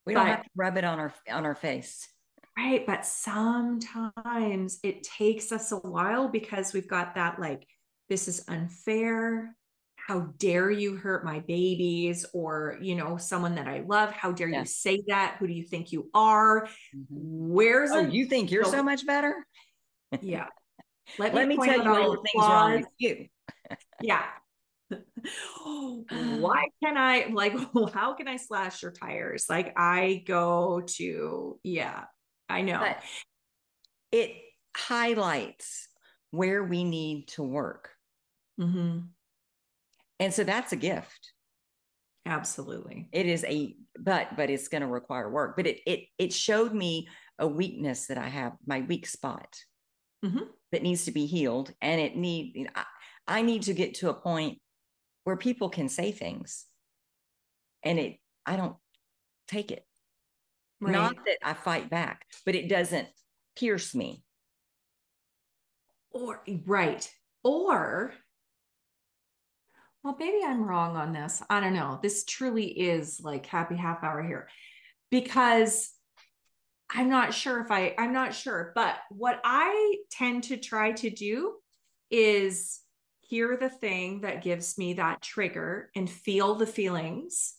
We 0.07 0.15
don't 0.15 0.27
have 0.27 0.43
to 0.43 0.51
rub 0.57 0.77
it 0.77 0.85
on 0.85 0.99
our 0.99 1.13
on 1.31 1.45
our 1.45 1.55
face. 1.55 2.09
Right. 2.57 2.87
But 2.87 3.07
sometimes 3.07 4.81
it 4.83 5.03
takes 5.03 5.53
us 5.53 5.73
a 5.73 5.77
while 5.77 6.29
because 6.29 6.73
we've 6.73 6.89
got 6.89 7.15
that 7.15 7.41
like, 7.41 7.67
this 8.09 8.29
is 8.29 8.45
unfair. 8.49 9.57
How 9.97 10.33
dare 10.39 10.71
you 10.71 10.97
hurt 10.97 11.25
my 11.25 11.41
babies? 11.41 12.27
Or 12.35 12.79
you 12.81 12.97
know 12.97 13.17
someone 13.17 13.55
that 13.55 13.69
i 13.69 13.81
love 13.87 14.11
how 14.11 14.33
dare 14.33 14.49
you 14.49 14.65
say 14.65 15.03
that? 15.09 15.37
Who 15.39 15.47
do 15.47 15.53
you 15.53 15.65
think 15.65 15.93
you 15.93 16.11
are? 16.13 16.67
Mm-hmm. 16.95 17.05
where's 17.11 17.91
oh, 17.93 18.01
you 18.01 18.27
think 18.27 18.51
you're 18.51 18.65
so, 18.65 18.73
so 18.73 18.83
much 18.83 19.07
better? 19.07 19.47
Yeah. 20.21 20.47
Let, 21.19 21.35
let 21.35 21.49
me, 21.49 21.57
me 21.57 21.65
tell 21.65 21.83
you 21.83 21.95
all 21.95 22.11
the 22.13 22.17
things 22.19 22.45
wrong 22.45 22.77
with 22.79 22.87
you. 22.99 23.27
Yeah 24.03 24.25
why 26.39 26.69
can 26.83 26.97
i 26.97 27.27
like 27.33 27.55
how 27.95 28.15
can 28.15 28.29
i 28.29 28.37
slash 28.37 28.83
your 28.83 28.93
tires 28.93 29.47
like 29.49 29.73
i 29.77 30.23
go 30.27 30.83
to 30.87 31.59
yeah 31.63 32.05
i 32.49 32.63
know 32.63 32.79
but 32.81 32.99
it 34.13 34.37
highlights 34.77 35.89
where 36.31 36.65
we 36.65 36.85
need 36.85 37.29
to 37.29 37.43
work 37.43 37.91
mm-hmm. 38.61 39.01
And 40.21 40.35
so 40.35 40.45
that's 40.45 40.73
a 40.73 40.77
gift. 40.77 41.33
Absolutely. 42.27 43.09
It 43.11 43.27
is 43.27 43.43
a 43.45 43.75
but 43.99 44.37
but 44.37 44.51
it's 44.51 44.69
going 44.69 44.83
to 44.83 44.87
require 44.87 45.29
work. 45.29 45.57
But 45.57 45.67
it 45.67 45.81
it 45.87 46.01
it 46.19 46.33
showed 46.33 46.73
me 46.75 47.09
a 47.39 47.49
weakness 47.49 48.07
that 48.07 48.19
I 48.19 48.29
have, 48.29 48.53
my 48.67 48.83
weak 48.83 49.07
spot 49.07 49.59
mm-hmm. 50.23 50.45
that 50.71 50.83
needs 50.83 51.07
to 51.07 51.11
be 51.11 51.25
healed. 51.25 51.73
And 51.81 52.01
it 52.01 52.17
need 52.17 52.69
I, 52.75 52.85
I 53.27 53.43
need 53.43 53.63
to 53.63 53.73
get 53.73 53.95
to 53.97 54.11
a 54.11 54.15
point 54.15 54.59
where 55.25 55.37
people 55.37 55.69
can 55.69 55.89
say 55.89 56.13
things 56.13 56.67
and 57.83 57.99
it 57.99 58.17
I 58.47 58.57
don't 58.57 58.77
take 59.49 59.71
it. 59.71 59.85
Right. 60.81 60.93
Not 60.93 61.17
that 61.27 61.39
I 61.43 61.53
fight 61.53 61.91
back, 61.91 62.25
but 62.47 62.55
it 62.55 62.69
doesn't 62.69 63.09
pierce 63.57 63.95
me. 63.95 64.25
Or 66.11 66.43
right. 66.67 67.09
Or 67.45 68.13
well, 70.03 70.17
maybe 70.19 70.39
I'm 70.45 70.65
wrong 70.65 70.97
on 70.97 71.13
this. 71.13 71.43
I 71.51 71.61
don't 71.61 71.75
know. 71.75 71.99
This 72.03 72.25
truly 72.25 72.67
is 72.67 73.21
like 73.23 73.45
happy 73.45 73.77
half 73.77 74.03
hour 74.03 74.23
here 74.23 74.49
because 75.11 75.91
I'm 76.89 77.11
not 77.11 77.35
sure 77.35 77.61
if 77.61 77.71
I, 77.71 77.95
I'm 77.99 78.13
not 78.13 78.35
sure. 78.35 78.73
But 78.75 78.97
what 79.11 79.41
I 79.45 79.97
tend 80.11 80.45
to 80.45 80.57
try 80.57 80.93
to 80.93 81.11
do 81.11 81.55
is 82.11 82.81
hear 83.31 83.57
the 83.57 83.71
thing 83.71 84.23
that 84.23 84.43
gives 84.43 84.77
me 84.77 84.95
that 84.95 85.23
trigger 85.23 85.89
and 85.95 86.11
feel 86.11 86.57
the 86.57 86.67
feelings. 86.67 87.55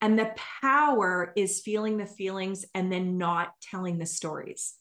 And 0.00 0.16
the 0.16 0.32
power 0.62 1.32
is 1.36 1.62
feeling 1.62 1.96
the 1.96 2.06
feelings 2.06 2.64
and 2.74 2.92
then 2.92 3.18
not 3.18 3.50
telling 3.60 3.98
the 3.98 4.06
stories. 4.06 4.74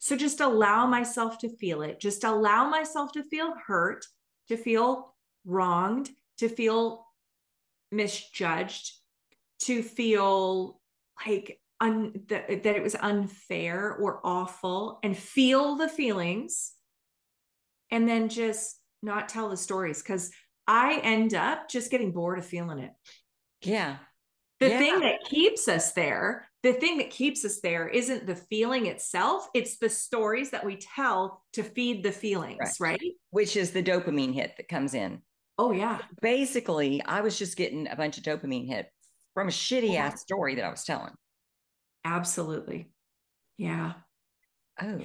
So 0.00 0.16
just 0.16 0.40
allow 0.40 0.86
myself 0.86 1.38
to 1.38 1.56
feel 1.56 1.82
it. 1.82 2.00
Just 2.00 2.24
allow 2.24 2.68
myself 2.68 3.12
to 3.12 3.22
feel 3.22 3.54
hurt, 3.66 4.04
to 4.48 4.56
feel 4.56 5.14
wronged, 5.44 6.10
to 6.38 6.48
feel 6.48 7.06
misjudged, 7.92 8.92
to 9.60 9.80
feel 9.80 10.80
like 11.24 11.60
un, 11.80 12.20
that, 12.26 12.64
that 12.64 12.76
it 12.76 12.82
was 12.82 12.96
unfair 12.96 13.94
or 13.94 14.20
awful, 14.24 14.98
and 15.04 15.16
feel 15.16 15.76
the 15.76 15.88
feelings, 15.88 16.72
and 17.92 18.08
then 18.08 18.28
just 18.28 18.80
not 19.04 19.28
tell 19.28 19.48
the 19.48 19.56
stories 19.56 20.02
because 20.02 20.30
I 20.66 21.00
end 21.02 21.34
up 21.34 21.68
just 21.68 21.90
getting 21.90 22.12
bored 22.12 22.38
of 22.38 22.46
feeling 22.46 22.78
it. 22.78 22.92
Yeah. 23.62 23.96
The 24.60 24.70
yeah. 24.70 24.78
thing 24.78 25.00
that 25.00 25.24
keeps 25.24 25.68
us 25.68 25.92
there, 25.92 26.48
the 26.62 26.72
thing 26.72 26.98
that 26.98 27.10
keeps 27.10 27.44
us 27.44 27.60
there 27.60 27.88
isn't 27.88 28.26
the 28.26 28.36
feeling 28.36 28.86
itself, 28.86 29.48
it's 29.52 29.78
the 29.78 29.90
stories 29.90 30.50
that 30.50 30.64
we 30.64 30.76
tell 30.76 31.42
to 31.52 31.62
feed 31.62 32.02
the 32.02 32.12
feelings, 32.12 32.76
right? 32.80 33.00
right? 33.00 33.12
Which 33.30 33.56
is 33.56 33.72
the 33.72 33.82
dopamine 33.82 34.32
hit 34.32 34.56
that 34.56 34.68
comes 34.68 34.94
in. 34.94 35.20
Oh 35.58 35.72
yeah. 35.72 35.98
Basically, 36.22 37.02
I 37.02 37.20
was 37.20 37.38
just 37.38 37.56
getting 37.56 37.88
a 37.88 37.96
bunch 37.96 38.16
of 38.16 38.24
dopamine 38.24 38.66
hit 38.66 38.86
from 39.34 39.48
a 39.48 39.52
shitty 39.52 39.96
ass 39.96 40.20
story 40.20 40.54
that 40.54 40.64
I 40.64 40.70
was 40.70 40.84
telling. 40.84 41.12
Absolutely. 42.04 42.90
Yeah. 43.58 43.94
Oh. 44.80 45.00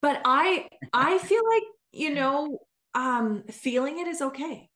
But 0.00 0.22
I 0.24 0.68
I 0.92 1.18
feel 1.18 1.42
like, 1.48 1.62
you 1.92 2.14
know, 2.14 2.58
um 2.94 3.44
feeling 3.50 3.98
it 3.98 4.08
is 4.08 4.20
okay. 4.20 4.68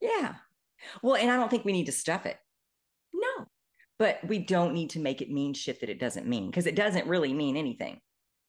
Yeah. 0.00 0.34
Well, 1.02 1.16
and 1.16 1.30
I 1.30 1.36
don't 1.36 1.50
think 1.50 1.64
we 1.64 1.72
need 1.72 1.86
to 1.86 1.92
stuff 1.92 2.26
it. 2.26 2.36
No. 3.12 3.46
But 3.98 4.20
we 4.26 4.38
don't 4.38 4.74
need 4.74 4.90
to 4.90 5.00
make 5.00 5.22
it 5.22 5.30
mean 5.30 5.54
shit 5.54 5.80
that 5.80 5.88
it 5.88 6.00
doesn't 6.00 6.26
mean 6.26 6.50
because 6.50 6.66
it 6.66 6.76
doesn't 6.76 7.06
really 7.06 7.32
mean 7.32 7.56
anything. 7.56 8.00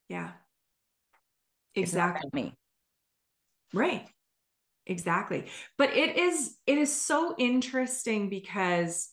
Yeah. 0.10 0.32
Exactly. 1.76 2.30
me. 2.34 2.54
Right 3.74 4.08
exactly 4.88 5.46
but 5.78 5.90
it 5.96 6.18
is 6.18 6.58
it 6.68 6.78
is 6.78 6.96
so 6.96 7.36
interesting 7.38 8.30
because 8.30 9.10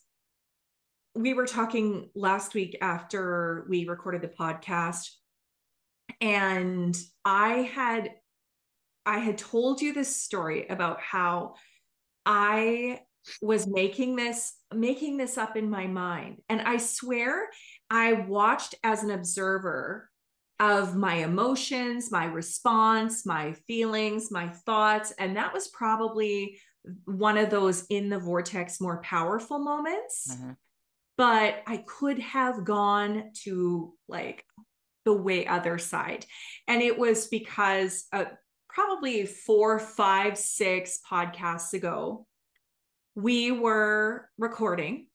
we 1.14 1.34
were 1.34 1.46
talking 1.46 2.10
last 2.14 2.54
week 2.54 2.76
after 2.80 3.66
we 3.68 3.86
recorded 3.88 4.20
the 4.20 4.28
podcast 4.28 5.08
and 6.20 6.98
i 7.24 7.70
had 7.74 8.10
i 9.06 9.18
had 9.18 9.38
told 9.38 9.80
you 9.80 9.92
this 9.92 10.14
story 10.14 10.66
about 10.68 11.00
how 11.00 11.54
i 12.26 13.00
was 13.40 13.66
making 13.66 14.16
this 14.16 14.54
making 14.74 15.16
this 15.16 15.38
up 15.38 15.56
in 15.56 15.70
my 15.70 15.86
mind 15.86 16.38
and 16.48 16.60
i 16.62 16.76
swear 16.76 17.48
i 17.90 18.12
watched 18.12 18.74
as 18.82 19.02
an 19.04 19.10
observer 19.10 20.08
of 20.62 20.94
my 20.94 21.16
emotions, 21.16 22.12
my 22.12 22.24
response, 22.24 23.26
my 23.26 23.52
feelings, 23.66 24.30
my 24.30 24.48
thoughts. 24.48 25.12
And 25.18 25.36
that 25.36 25.52
was 25.52 25.66
probably 25.66 26.60
one 27.04 27.36
of 27.36 27.50
those 27.50 27.84
in 27.90 28.08
the 28.08 28.20
vortex 28.20 28.80
more 28.80 29.00
powerful 29.02 29.58
moments. 29.58 30.28
Mm-hmm. 30.30 30.52
But 31.18 31.62
I 31.66 31.78
could 31.78 32.20
have 32.20 32.64
gone 32.64 33.32
to 33.42 33.94
like 34.06 34.44
the 35.04 35.12
way 35.12 35.48
other 35.48 35.78
side. 35.78 36.26
And 36.68 36.80
it 36.80 36.96
was 36.96 37.26
because 37.26 38.04
uh, 38.12 38.26
probably 38.72 39.26
four, 39.26 39.78
five, 39.78 40.38
six 40.38 40.98
podcasts 41.08 41.74
ago, 41.74 42.26
we 43.14 43.52
were 43.52 44.28
recording 44.38 45.06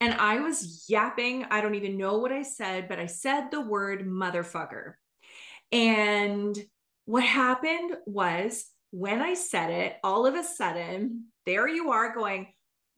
and 0.00 0.14
I 0.14 0.40
was 0.40 0.86
yapping. 0.88 1.44
I 1.50 1.60
don't 1.60 1.74
even 1.74 1.96
know 1.96 2.18
what 2.18 2.32
I 2.32 2.42
said, 2.42 2.88
but 2.88 2.98
I 2.98 3.06
said 3.06 3.50
the 3.50 3.60
word 3.60 4.06
motherfucker. 4.06 4.94
And 5.70 6.56
what 7.06 7.24
happened 7.24 7.96
was 8.06 8.66
when 8.90 9.20
I 9.20 9.34
said 9.34 9.70
it, 9.70 9.96
all 10.04 10.26
of 10.26 10.34
a 10.34 10.44
sudden, 10.44 11.26
there 11.46 11.66
you 11.66 11.90
are 11.90 12.14
going, 12.14 12.48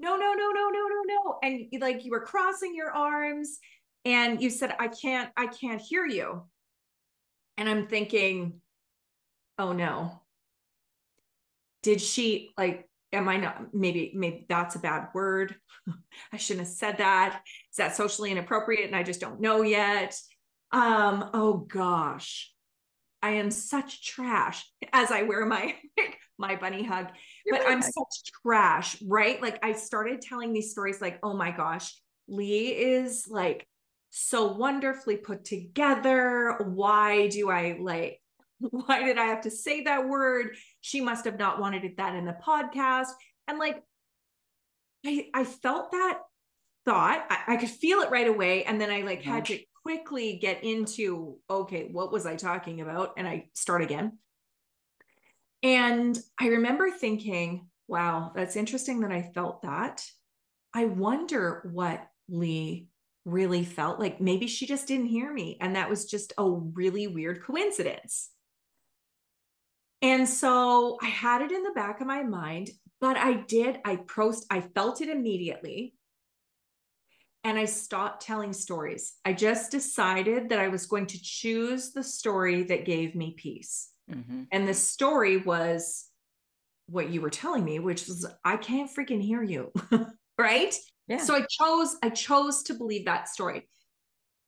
no, 0.00 0.16
no, 0.16 0.32
no, 0.34 0.50
no, 0.50 0.68
no, 0.70 0.88
no, 0.88 1.02
no. 1.06 1.38
And 1.42 1.66
like 1.80 2.04
you 2.04 2.10
were 2.10 2.24
crossing 2.24 2.74
your 2.74 2.90
arms 2.90 3.58
and 4.04 4.42
you 4.42 4.50
said, 4.50 4.74
I 4.78 4.88
can't, 4.88 5.30
I 5.36 5.46
can't 5.46 5.80
hear 5.80 6.04
you. 6.04 6.42
And 7.56 7.68
I'm 7.68 7.86
thinking, 7.86 8.60
oh 9.58 9.72
no. 9.72 10.20
Did 11.82 12.00
she 12.00 12.52
like 12.56 12.88
am 13.12 13.28
I 13.28 13.36
not 13.36 13.74
maybe 13.74 14.12
maybe 14.14 14.46
that's 14.48 14.76
a 14.76 14.80
bad 14.80 15.08
word. 15.14 15.56
I 16.32 16.36
shouldn't 16.36 16.66
have 16.66 16.74
said 16.74 16.98
that. 16.98 17.42
Is 17.70 17.76
that 17.76 17.96
socially 17.96 18.30
inappropriate 18.30 18.86
and 18.86 18.96
I 18.96 19.02
just 19.02 19.20
don't 19.20 19.40
know 19.40 19.62
yet? 19.62 20.18
Um 20.72 21.30
oh 21.34 21.58
gosh. 21.58 22.50
I 23.22 23.30
am 23.30 23.50
such 23.50 24.04
trash 24.04 24.70
as 24.92 25.10
I 25.10 25.22
wear 25.22 25.46
my 25.46 25.74
my 26.38 26.56
bunny 26.56 26.82
hug. 26.82 27.08
You're 27.46 27.56
but 27.56 27.66
I'm 27.66 27.80
such 27.80 28.32
trash, 28.42 29.00
right? 29.02 29.40
Like 29.40 29.64
I 29.64 29.72
started 29.72 30.20
telling 30.20 30.52
these 30.52 30.72
stories 30.72 31.00
like, 31.00 31.20
"Oh 31.22 31.34
my 31.34 31.50
gosh, 31.50 31.94
Leigh 32.28 32.76
is 32.76 33.26
like 33.28 33.66
so 34.10 34.52
wonderfully 34.52 35.16
put 35.16 35.44
together. 35.44 36.56
Why 36.64 37.28
do 37.28 37.50
I 37.50 37.76
like, 37.80 38.20
why 38.70 39.04
did 39.04 39.18
I 39.18 39.24
have 39.24 39.42
to 39.42 39.50
say 39.50 39.82
that 39.84 40.08
word? 40.08 40.56
She 40.80 41.00
must 41.00 41.24
have 41.24 41.38
not 41.38 41.60
wanted 41.60 41.84
it 41.84 41.96
that 41.96 42.14
in 42.14 42.24
the 42.24 42.36
podcast. 42.44 43.08
And 43.48 43.58
like, 43.58 43.82
I, 45.04 45.28
I 45.34 45.44
felt 45.44 45.92
that 45.92 46.20
thought. 46.84 47.26
I, 47.30 47.54
I 47.54 47.56
could 47.56 47.70
feel 47.70 48.00
it 48.00 48.10
right 48.10 48.28
away. 48.28 48.64
And 48.64 48.80
then 48.80 48.90
I 48.90 49.02
like 49.02 49.22
had 49.22 49.46
to 49.46 49.58
quickly 49.82 50.38
get 50.40 50.64
into, 50.64 51.38
okay, 51.48 51.88
what 51.90 52.12
was 52.12 52.26
I 52.26 52.36
talking 52.36 52.80
about? 52.80 53.14
And 53.16 53.28
I 53.28 53.48
start 53.54 53.82
again. 53.82 54.18
And 55.62 56.18
I 56.38 56.48
remember 56.48 56.90
thinking, 56.90 57.68
wow, 57.88 58.32
that's 58.34 58.56
interesting 58.56 59.00
that 59.00 59.12
I 59.12 59.30
felt 59.34 59.62
that. 59.62 60.04
I 60.74 60.86
wonder 60.86 61.68
what 61.72 62.06
Leigh 62.28 62.88
really 63.24 63.64
felt 63.64 63.98
like. 63.98 64.20
Maybe 64.20 64.46
she 64.46 64.66
just 64.66 64.88
didn't 64.88 65.06
hear 65.06 65.32
me. 65.32 65.56
And 65.60 65.76
that 65.76 65.88
was 65.88 66.04
just 66.06 66.32
a 66.36 66.48
really 66.48 67.06
weird 67.06 67.42
coincidence. 67.42 68.30
And 70.04 70.28
so 70.28 70.98
I 71.00 71.06
had 71.06 71.40
it 71.40 71.50
in 71.50 71.62
the 71.62 71.70
back 71.70 72.02
of 72.02 72.06
my 72.06 72.22
mind, 72.22 72.68
but 73.00 73.16
I 73.16 73.42
did, 73.48 73.78
I 73.86 73.96
prost, 73.96 74.42
I 74.50 74.60
felt 74.60 75.00
it 75.00 75.08
immediately. 75.08 75.94
And 77.42 77.58
I 77.58 77.64
stopped 77.64 78.22
telling 78.22 78.52
stories. 78.52 79.14
I 79.24 79.32
just 79.32 79.70
decided 79.70 80.50
that 80.50 80.58
I 80.58 80.68
was 80.68 80.84
going 80.84 81.06
to 81.06 81.22
choose 81.22 81.92
the 81.92 82.02
story 82.02 82.64
that 82.64 82.84
gave 82.84 83.14
me 83.14 83.34
peace. 83.38 83.88
Mm-hmm. 84.10 84.42
And 84.52 84.68
the 84.68 84.74
story 84.74 85.38
was 85.38 86.06
what 86.86 87.08
you 87.08 87.22
were 87.22 87.30
telling 87.30 87.64
me, 87.64 87.78
which 87.78 88.06
was, 88.06 88.26
I 88.44 88.58
can't 88.58 88.94
freaking 88.94 89.22
hear 89.22 89.42
you. 89.42 89.72
right. 90.38 90.74
Yeah. 91.08 91.16
So 91.16 91.34
I 91.34 91.46
chose, 91.48 91.96
I 92.02 92.10
chose 92.10 92.62
to 92.64 92.74
believe 92.74 93.06
that 93.06 93.30
story. 93.30 93.66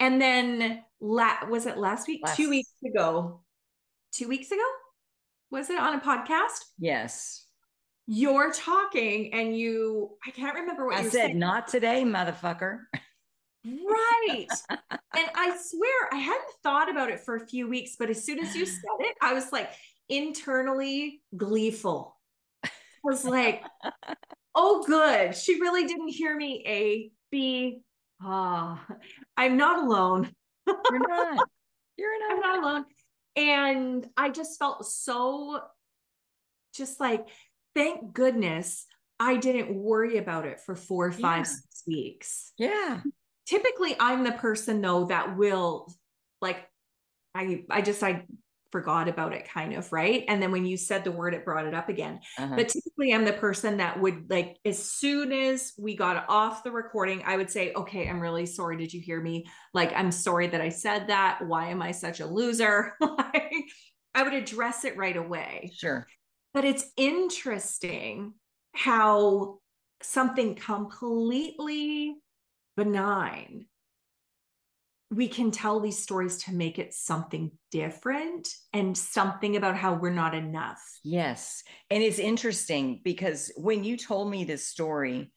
And 0.00 0.20
then 0.20 0.82
la- 1.00 1.46
was 1.48 1.64
it 1.64 1.78
last 1.78 2.08
week? 2.08 2.20
Last. 2.26 2.36
Two 2.36 2.50
weeks 2.50 2.72
ago. 2.84 3.40
Two 4.12 4.28
weeks 4.28 4.50
ago? 4.50 4.62
Was 5.50 5.70
it 5.70 5.78
on 5.78 5.94
a 5.94 6.00
podcast? 6.00 6.64
Yes. 6.78 7.44
You're 8.06 8.52
talking 8.52 9.32
and 9.34 9.56
you 9.56 10.16
I 10.26 10.30
can't 10.30 10.54
remember 10.54 10.86
what 10.86 10.96
I 10.96 11.02
you 11.02 11.10
said, 11.10 11.26
saying. 11.26 11.38
not 11.38 11.68
today, 11.68 12.04
motherfucker. 12.04 12.78
Right. 13.64 14.46
and 14.70 15.28
I 15.34 15.56
swear 15.60 16.12
I 16.12 16.16
hadn't 16.16 16.44
thought 16.62 16.90
about 16.90 17.10
it 17.10 17.20
for 17.20 17.36
a 17.36 17.46
few 17.46 17.68
weeks, 17.68 17.96
but 17.98 18.10
as 18.10 18.24
soon 18.24 18.38
as 18.38 18.54
you 18.54 18.64
said 18.64 18.82
it, 19.00 19.16
I 19.20 19.32
was 19.32 19.50
like 19.52 19.70
internally 20.08 21.22
gleeful. 21.36 22.16
I 22.64 22.70
was 23.02 23.24
like, 23.24 23.62
oh, 24.54 24.84
good. 24.86 25.36
She 25.36 25.60
really 25.60 25.86
didn't 25.86 26.08
hear 26.08 26.36
me. 26.36 26.64
A, 26.66 27.10
B, 27.30 27.80
ah, 28.22 28.84
I'm 29.36 29.56
not 29.56 29.84
alone. 29.84 30.32
You're 30.66 31.08
not. 31.08 31.48
You're 31.96 32.18
not. 32.20 32.32
I'm 32.32 32.40
not 32.40 32.58
alone. 32.62 32.84
And 33.36 34.06
I 34.16 34.30
just 34.30 34.58
felt 34.58 34.86
so 34.86 35.60
just 36.74 37.00
like, 37.00 37.28
thank 37.74 38.12
goodness 38.12 38.86
I 39.20 39.36
didn't 39.36 39.74
worry 39.74 40.18
about 40.18 40.46
it 40.46 40.60
for 40.60 40.74
four, 40.74 41.12
five, 41.12 41.38
yeah. 41.38 41.42
six 41.44 41.82
weeks. 41.86 42.52
Yeah 42.58 43.00
typically 43.46 43.96
I'm 43.98 44.24
the 44.24 44.32
person 44.32 44.80
though 44.80 45.06
that 45.06 45.36
will 45.36 45.92
like 46.42 46.68
I 47.34 47.64
I 47.70 47.80
just 47.80 48.02
I 48.02 48.24
forgot 48.72 49.08
about 49.08 49.32
it 49.32 49.48
kind 49.48 49.74
of 49.74 49.92
right? 49.92 50.24
And 50.28 50.42
then 50.42 50.50
when 50.52 50.66
you 50.66 50.76
said 50.76 51.04
the 51.04 51.12
word 51.12 51.34
it 51.34 51.44
brought 51.44 51.66
it 51.66 51.74
up 51.74 51.88
again. 51.88 52.20
Uh-huh. 52.38 52.56
but 52.56 52.68
typically 52.68 53.12
i'm 53.12 53.24
the 53.24 53.32
person 53.32 53.76
that 53.78 54.00
would 54.00 54.30
like 54.30 54.58
as 54.64 54.78
soon 54.82 55.32
as 55.32 55.72
we 55.78 55.96
got 55.96 56.24
off 56.28 56.64
the 56.64 56.70
recording 56.70 57.22
i 57.26 57.36
would 57.36 57.50
say 57.50 57.72
okay 57.74 58.08
i'm 58.08 58.20
really 58.20 58.46
sorry. 58.46 58.76
Did 58.76 58.92
you 58.92 59.00
hear 59.00 59.20
me? 59.20 59.46
Like 59.74 59.92
i'm 59.94 60.10
sorry 60.10 60.46
that 60.48 60.60
i 60.60 60.68
said 60.68 61.08
that. 61.08 61.40
Why 61.46 61.68
am 61.68 61.82
i 61.82 61.92
such 61.92 62.20
a 62.20 62.26
loser? 62.26 62.94
Like 63.00 63.52
i 64.14 64.22
would 64.22 64.34
address 64.34 64.84
it 64.84 64.96
right 64.96 65.16
away. 65.16 65.72
Sure. 65.76 66.06
But 66.54 66.64
it's 66.64 66.86
interesting 66.96 68.34
how 68.74 69.58
something 70.02 70.54
completely 70.54 72.16
benign 72.76 73.66
we 75.10 75.28
can 75.28 75.50
tell 75.50 75.78
these 75.78 76.02
stories 76.02 76.38
to 76.44 76.52
make 76.52 76.78
it 76.78 76.92
something 76.92 77.52
different 77.70 78.48
and 78.72 78.96
something 78.96 79.56
about 79.56 79.76
how 79.76 79.94
we're 79.94 80.10
not 80.10 80.34
enough. 80.34 80.82
Yes. 81.04 81.62
And 81.90 82.02
it's 82.02 82.18
interesting 82.18 83.00
because 83.04 83.52
when 83.56 83.84
you 83.84 83.96
told 83.96 84.30
me 84.30 84.44
this 84.44 84.66
story, 84.66 85.30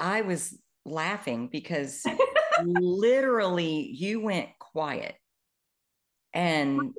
I 0.00 0.22
was 0.22 0.58
laughing 0.84 1.48
because 1.52 2.02
literally 2.64 3.90
you 3.92 4.20
went 4.20 4.48
quiet. 4.58 5.14
And 6.32 6.94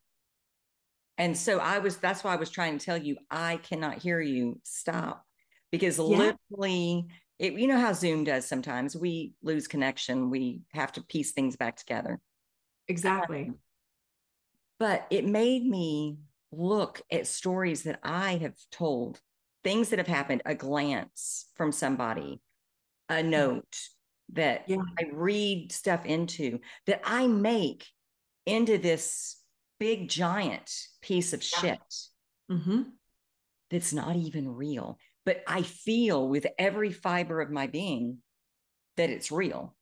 and 1.17 1.38
so 1.38 1.59
I 1.59 1.79
was 1.79 1.97
that's 1.97 2.23
why 2.23 2.33
I 2.33 2.38
was 2.38 2.49
trying 2.49 2.77
to 2.77 2.85
tell 2.85 2.97
you 2.97 3.17
I 3.29 3.57
cannot 3.57 3.97
hear 3.97 4.21
you. 4.21 4.61
Stop. 4.63 5.25
Because 5.71 5.97
yeah. 5.97 6.33
literally 6.49 7.07
it, 7.39 7.53
you 7.53 7.67
know 7.67 7.79
how 7.79 7.93
Zoom 7.93 8.23
does 8.23 8.45
sometimes. 8.45 8.95
We 8.95 9.33
lose 9.43 9.67
connection. 9.67 10.29
We 10.29 10.61
have 10.73 10.91
to 10.93 11.03
piece 11.03 11.31
things 11.31 11.55
back 11.55 11.75
together. 11.75 12.19
Exactly. 12.87 13.45
Um, 13.49 13.55
but 14.79 15.07
it 15.09 15.25
made 15.25 15.65
me 15.65 16.17
look 16.51 17.01
at 17.11 17.27
stories 17.27 17.83
that 17.83 17.99
I 18.03 18.37
have 18.37 18.55
told, 18.71 19.19
things 19.63 19.89
that 19.89 19.99
have 19.99 20.07
happened, 20.07 20.41
a 20.45 20.55
glance 20.55 21.45
from 21.55 21.71
somebody, 21.71 22.41
a 23.09 23.23
note 23.23 23.77
that 24.33 24.63
yeah. 24.67 24.77
I 24.99 25.03
read 25.13 25.71
stuff 25.71 26.05
into 26.05 26.59
that 26.87 27.01
I 27.03 27.27
make 27.27 27.85
into 28.45 28.77
this 28.77 29.37
big 29.79 30.09
giant 30.09 30.71
piece 31.01 31.33
of 31.33 31.43
yeah. 31.43 31.59
shit 31.59 31.95
mm-hmm. 32.49 32.81
That's 33.75 33.93
not 33.93 34.15
even 34.15 34.47
real 34.47 34.97
but 35.25 35.43
I 35.47 35.63
feel 35.63 36.27
with 36.27 36.45
every 36.57 36.91
fiber 36.91 37.41
of 37.41 37.49
my 37.49 37.67
being 37.67 38.19
that 38.97 39.09
it's 39.09 39.31
real. 39.31 39.75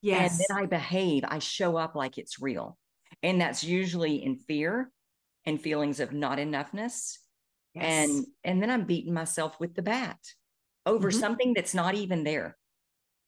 Yes. 0.00 0.32
And 0.32 0.40
then 0.40 0.64
I 0.64 0.66
behave, 0.66 1.24
I 1.26 1.38
show 1.38 1.76
up 1.76 1.94
like 1.94 2.18
it's 2.18 2.40
real. 2.40 2.78
And 3.22 3.40
that's 3.40 3.62
usually 3.62 4.24
in 4.24 4.36
fear 4.36 4.90
and 5.44 5.60
feelings 5.60 6.00
of 6.00 6.12
not 6.12 6.38
enoughness. 6.38 7.18
Yes. 7.74 7.84
And 7.84 8.26
and 8.42 8.62
then 8.62 8.70
I'm 8.70 8.84
beating 8.84 9.12
myself 9.12 9.60
with 9.60 9.74
the 9.74 9.82
bat 9.82 10.18
over 10.86 11.10
mm-hmm. 11.10 11.20
something 11.20 11.52
that's 11.54 11.74
not 11.74 11.94
even 11.94 12.24
there. 12.24 12.56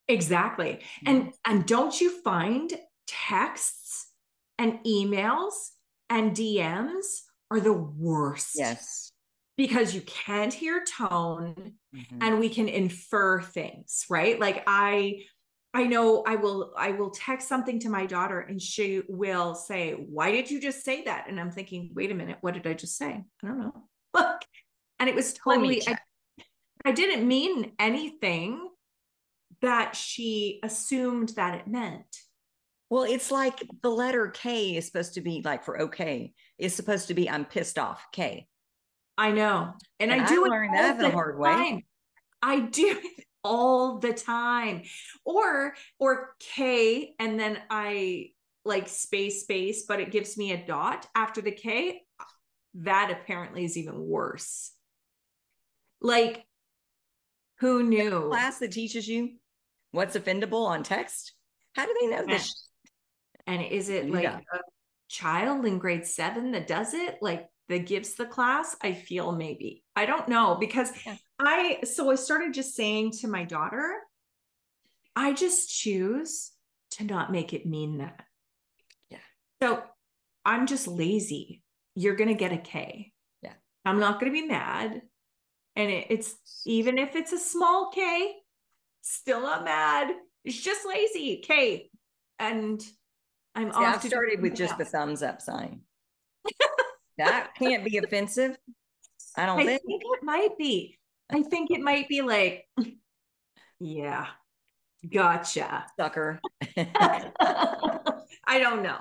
Exactly. 0.08 0.80
And 1.04 1.32
and 1.46 1.66
don't 1.66 2.00
you 2.00 2.22
find 2.22 2.72
texts 3.06 4.10
and 4.58 4.78
emails 4.86 5.52
and 6.08 6.34
DMs 6.34 7.20
are 7.50 7.60
the 7.60 7.74
worst. 7.74 8.56
Yes 8.56 9.12
because 9.58 9.92
you 9.92 10.00
can't 10.02 10.54
hear 10.54 10.84
tone 10.84 11.72
mm-hmm. 11.94 12.18
and 12.22 12.38
we 12.38 12.48
can 12.48 12.68
infer 12.68 13.42
things 13.42 14.06
right? 14.08 14.40
Like 14.40 14.62
i 14.66 15.24
i 15.74 15.84
know 15.84 16.24
i 16.26 16.36
will 16.36 16.72
i 16.78 16.92
will 16.92 17.10
text 17.10 17.46
something 17.46 17.78
to 17.78 17.90
my 17.90 18.06
daughter 18.06 18.40
and 18.40 18.62
she 18.62 19.02
will 19.06 19.54
say 19.54 19.92
why 19.92 20.30
did 20.30 20.50
you 20.50 20.62
just 20.62 20.82
say 20.82 21.04
that? 21.04 21.26
And 21.28 21.38
i'm 21.38 21.50
thinking 21.50 21.90
wait 21.94 22.10
a 22.10 22.14
minute 22.14 22.38
what 22.40 22.54
did 22.54 22.66
i 22.66 22.72
just 22.72 22.96
say? 22.96 23.22
I 23.42 23.46
don't 23.46 23.58
know. 23.58 23.74
Look 24.14 24.40
and 24.98 25.08
it 25.08 25.14
was 25.14 25.34
totally 25.34 25.82
I, 25.86 25.98
I 26.86 26.92
didn't 26.92 27.26
mean 27.26 27.72
anything 27.78 28.70
that 29.60 29.96
she 29.96 30.60
assumed 30.62 31.30
that 31.30 31.56
it 31.56 31.66
meant. 31.66 32.16
Well, 32.90 33.02
it's 33.02 33.30
like 33.30 33.58
the 33.82 33.90
letter 33.90 34.28
K 34.28 34.76
is 34.76 34.86
supposed 34.86 35.14
to 35.14 35.20
be 35.20 35.42
like 35.44 35.64
for 35.64 35.82
okay, 35.82 36.32
is 36.58 36.74
supposed 36.74 37.08
to 37.08 37.14
be 37.14 37.28
I'm 37.28 37.44
pissed 37.44 37.78
off, 37.78 38.06
K. 38.12 38.46
I 39.18 39.32
know. 39.32 39.74
And, 39.98 40.12
and 40.12 40.22
I 40.22 40.26
do 40.26 40.46
I 40.46 40.48
learn 40.48 40.72
that 40.72 40.96
the, 40.96 41.08
the 41.08 41.10
hard 41.10 41.42
time. 41.42 41.74
way. 41.74 41.84
I 42.40 42.60
do 42.60 43.00
it 43.04 43.24
all 43.42 43.98
the 43.98 44.12
time. 44.12 44.82
Or 45.24 45.74
or 45.98 46.34
K 46.38 47.14
and 47.18 47.38
then 47.38 47.58
I 47.68 48.30
like 48.64 48.88
space 48.88 49.42
space, 49.42 49.84
but 49.86 50.00
it 50.00 50.12
gives 50.12 50.38
me 50.38 50.52
a 50.52 50.64
dot 50.64 51.06
after 51.14 51.42
the 51.42 51.52
K. 51.52 52.02
That 52.74 53.10
apparently 53.10 53.64
is 53.64 53.76
even 53.76 53.98
worse. 53.98 54.72
Like 56.00 56.44
who 57.58 57.82
knew? 57.82 58.28
Class 58.28 58.60
that 58.60 58.70
teaches 58.70 59.08
you 59.08 59.32
what's 59.90 60.16
offendable 60.16 60.66
on 60.66 60.84
text? 60.84 61.32
How 61.74 61.86
do 61.86 61.94
they 62.00 62.06
know 62.06 62.24
this? 62.24 62.68
And 63.46 63.62
is 63.62 63.88
it 63.88 64.10
like 64.10 64.24
yeah. 64.24 64.40
a 64.52 64.58
child 65.08 65.64
in 65.64 65.78
grade 65.78 66.06
seven 66.06 66.52
that 66.52 66.66
does 66.66 66.94
it? 66.94 67.16
Like 67.20 67.48
that 67.68 67.86
gives 67.86 68.14
the 68.14 68.26
class 68.26 68.76
i 68.82 68.92
feel 68.92 69.32
maybe. 69.32 69.84
I 69.96 70.06
don't 70.06 70.28
know 70.28 70.56
because 70.58 70.90
yeah. 71.04 71.16
i 71.38 71.78
so 71.84 72.10
i 72.10 72.14
started 72.14 72.54
just 72.54 72.74
saying 72.74 73.12
to 73.20 73.28
my 73.28 73.44
daughter 73.44 73.96
i 75.16 75.32
just 75.32 75.68
choose 75.68 76.52
to 76.92 77.04
not 77.04 77.30
make 77.30 77.52
it 77.52 77.66
mean 77.66 77.98
that. 77.98 78.24
Yeah. 79.10 79.18
So 79.62 79.82
i'm 80.44 80.66
just 80.66 80.86
lazy. 80.86 81.62
You're 81.94 82.16
gonna 82.16 82.34
get 82.34 82.52
a 82.52 82.58
k. 82.58 83.12
Yeah. 83.42 83.54
I'm 83.84 84.00
not 84.00 84.20
gonna 84.20 84.32
be 84.32 84.46
mad. 84.46 85.02
And 85.76 85.90
it, 85.90 86.06
it's 86.10 86.34
even 86.66 86.98
if 86.98 87.14
it's 87.14 87.32
a 87.32 87.38
small 87.38 87.90
k 87.90 88.34
still 89.08 89.42
not 89.42 89.64
mad. 89.64 90.14
It's 90.44 90.60
just 90.60 90.86
lazy. 90.86 91.42
K. 91.44 91.90
And 92.38 92.82
I'm 93.54 93.72
See, 93.72 93.78
I've 93.78 94.02
started 94.02 94.40
with 94.40 94.54
just 94.54 94.72
else. 94.72 94.78
the 94.78 94.84
thumbs 94.84 95.22
up 95.22 95.40
sign. 95.40 95.80
That 97.18 97.54
can't 97.58 97.84
be 97.84 97.98
offensive. 97.98 98.56
I 99.36 99.46
don't 99.46 99.60
I 99.60 99.64
think. 99.64 99.82
think 99.82 100.02
it 100.04 100.22
might 100.22 100.58
be. 100.58 100.98
I 101.30 101.42
think 101.42 101.70
it 101.70 101.80
might 101.80 102.08
be 102.08 102.22
like, 102.22 102.66
yeah, 103.78 104.26
gotcha. 105.12 105.86
Sucker. 105.98 106.40
I 106.76 108.58
don't 108.58 108.82
know. 108.82 108.98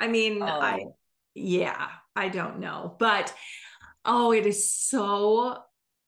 I 0.00 0.08
mean, 0.08 0.42
oh. 0.42 0.46
I, 0.46 0.84
yeah, 1.34 1.88
I 2.16 2.28
don't 2.28 2.58
know. 2.58 2.96
But 2.98 3.32
oh, 4.04 4.32
it 4.32 4.46
is 4.46 4.70
so, 4.70 5.58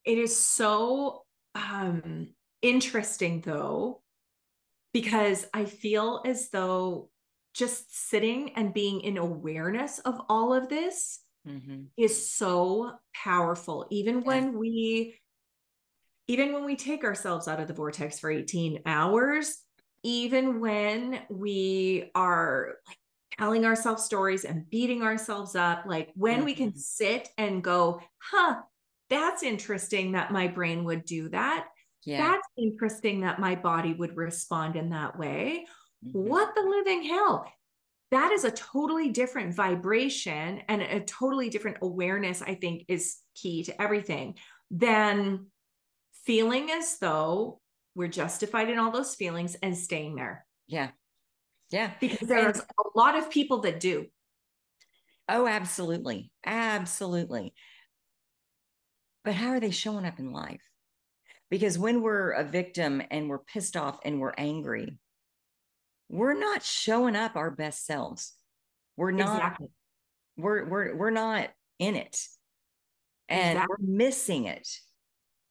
it 0.04 0.18
is 0.18 0.36
so 0.36 1.24
um 1.54 2.28
interesting 2.62 3.40
though, 3.40 4.02
because 4.92 5.46
I 5.54 5.64
feel 5.64 6.22
as 6.26 6.50
though 6.50 7.10
just 7.54 8.08
sitting 8.08 8.52
and 8.54 8.74
being 8.74 9.00
in 9.00 9.18
awareness 9.18 9.98
of 10.00 10.20
all 10.28 10.54
of 10.54 10.68
this 10.68 11.20
mm-hmm. 11.46 11.82
is 11.96 12.30
so 12.30 12.92
powerful. 13.14 13.86
Even 13.90 14.16
yeah. 14.16 14.26
when 14.26 14.58
we 14.58 15.18
even 16.28 16.52
when 16.52 16.64
we 16.64 16.76
take 16.76 17.02
ourselves 17.02 17.48
out 17.48 17.58
of 17.58 17.66
the 17.66 17.74
vortex 17.74 18.20
for 18.20 18.30
18 18.30 18.82
hours, 18.86 19.58
even 20.04 20.60
when 20.60 21.20
we 21.28 22.10
are 22.14 22.74
like 22.86 22.96
telling 23.36 23.64
ourselves 23.64 24.04
stories 24.04 24.44
and 24.44 24.68
beating 24.70 25.02
ourselves 25.02 25.56
up, 25.56 25.84
like 25.86 26.10
when 26.14 26.36
mm-hmm. 26.36 26.44
we 26.44 26.54
can 26.54 26.68
mm-hmm. 26.68 26.78
sit 26.78 27.28
and 27.36 27.64
go, 27.64 28.00
huh, 28.18 28.60
that's 29.08 29.42
interesting 29.42 30.12
that 30.12 30.30
my 30.30 30.46
brain 30.46 30.84
would 30.84 31.04
do 31.04 31.28
that. 31.30 31.66
Yeah. 32.04 32.30
That's 32.30 32.48
interesting 32.56 33.22
that 33.22 33.40
my 33.40 33.56
body 33.56 33.92
would 33.92 34.16
respond 34.16 34.76
in 34.76 34.90
that 34.90 35.18
way. 35.18 35.66
Mm-hmm. 36.06 36.28
What 36.28 36.54
the 36.54 36.62
living 36.62 37.02
hell? 37.02 37.44
That 38.10 38.32
is 38.32 38.44
a 38.44 38.50
totally 38.50 39.10
different 39.10 39.54
vibration 39.54 40.62
and 40.68 40.82
a 40.82 41.00
totally 41.00 41.48
different 41.48 41.78
awareness, 41.80 42.42
I 42.42 42.54
think, 42.56 42.84
is 42.88 43.18
key 43.36 43.62
to 43.64 43.80
everything 43.80 44.34
than 44.70 45.46
feeling 46.24 46.70
as 46.70 46.98
though 46.98 47.60
we're 47.94 48.08
justified 48.08 48.68
in 48.68 48.78
all 48.78 48.90
those 48.90 49.14
feelings 49.14 49.56
and 49.62 49.76
staying 49.76 50.16
there. 50.16 50.44
Yeah. 50.66 50.90
Yeah. 51.70 51.92
Because 52.00 52.28
there's 52.28 52.58
and, 52.58 52.66
a 52.78 52.98
lot 52.98 53.16
of 53.16 53.30
people 53.30 53.60
that 53.60 53.80
do. 53.80 54.06
Oh, 55.28 55.46
absolutely. 55.46 56.32
Absolutely. 56.44 57.54
But 59.24 59.34
how 59.34 59.50
are 59.50 59.60
they 59.60 59.70
showing 59.70 60.04
up 60.04 60.18
in 60.18 60.32
life? 60.32 60.62
Because 61.50 61.78
when 61.78 62.02
we're 62.02 62.30
a 62.30 62.44
victim 62.44 63.02
and 63.10 63.28
we're 63.28 63.38
pissed 63.38 63.76
off 63.76 63.98
and 64.04 64.20
we're 64.20 64.34
angry, 64.36 64.98
we're 66.10 66.38
not 66.38 66.62
showing 66.62 67.14
up 67.14 67.36
our 67.36 67.50
best 67.50 67.86
selves. 67.86 68.32
We're 68.96 69.12
not 69.12 69.36
exactly. 69.36 69.68
we're 70.36 70.68
we're 70.68 70.96
we're 70.96 71.10
not 71.10 71.50
in 71.78 71.94
it. 71.94 72.20
And 73.28 73.58
exactly. 73.58 73.76
we're 73.78 73.96
missing 73.96 74.44
it. 74.46 74.66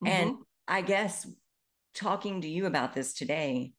Mm-hmm. 0.04 0.08
And 0.08 0.36
I 0.67 0.82
guess 0.82 1.26
talking 1.95 2.41
to 2.41 2.48
you 2.48 2.65
about 2.65 2.93
this 2.93 3.13
today, 3.13 3.72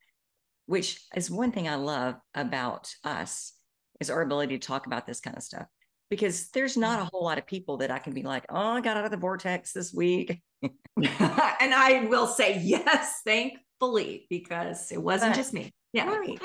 which 0.67 1.01
is 1.15 1.31
one 1.31 1.53
thing 1.53 1.69
I 1.69 1.75
love 1.75 2.15
about 2.35 2.93
us, 3.05 3.53
is 4.01 4.09
our 4.09 4.23
ability 4.23 4.59
to 4.59 4.67
talk 4.67 4.87
about 4.87 5.07
this 5.07 5.21
kind 5.21 5.37
of 5.37 5.43
stuff. 5.43 5.67
Because 6.09 6.49
there's 6.49 6.77
not 6.77 6.99
a 6.99 7.09
whole 7.13 7.23
lot 7.23 7.39
of 7.39 7.47
people 7.47 7.77
that 7.77 7.91
I 7.91 7.99
can 7.99 8.15
be 8.15 8.23
like, 8.23 8.47
oh, 8.49 8.57
I 8.57 8.81
got 8.81 8.97
out 8.97 9.05
of 9.05 9.11
the 9.13 9.17
vortex 9.17 9.73
this 9.73 9.93
week. 9.93 10.41
and 10.63 10.75
I 10.97 12.07
will 12.09 12.27
say 12.27 12.59
yes, 12.59 13.21
thankfully, 13.25 14.27
because 14.29 14.91
it 14.91 15.01
wasn't 15.01 15.33
but, 15.33 15.37
just 15.37 15.53
me. 15.53 15.73
Yeah. 15.93 16.09
Right. 16.09 16.41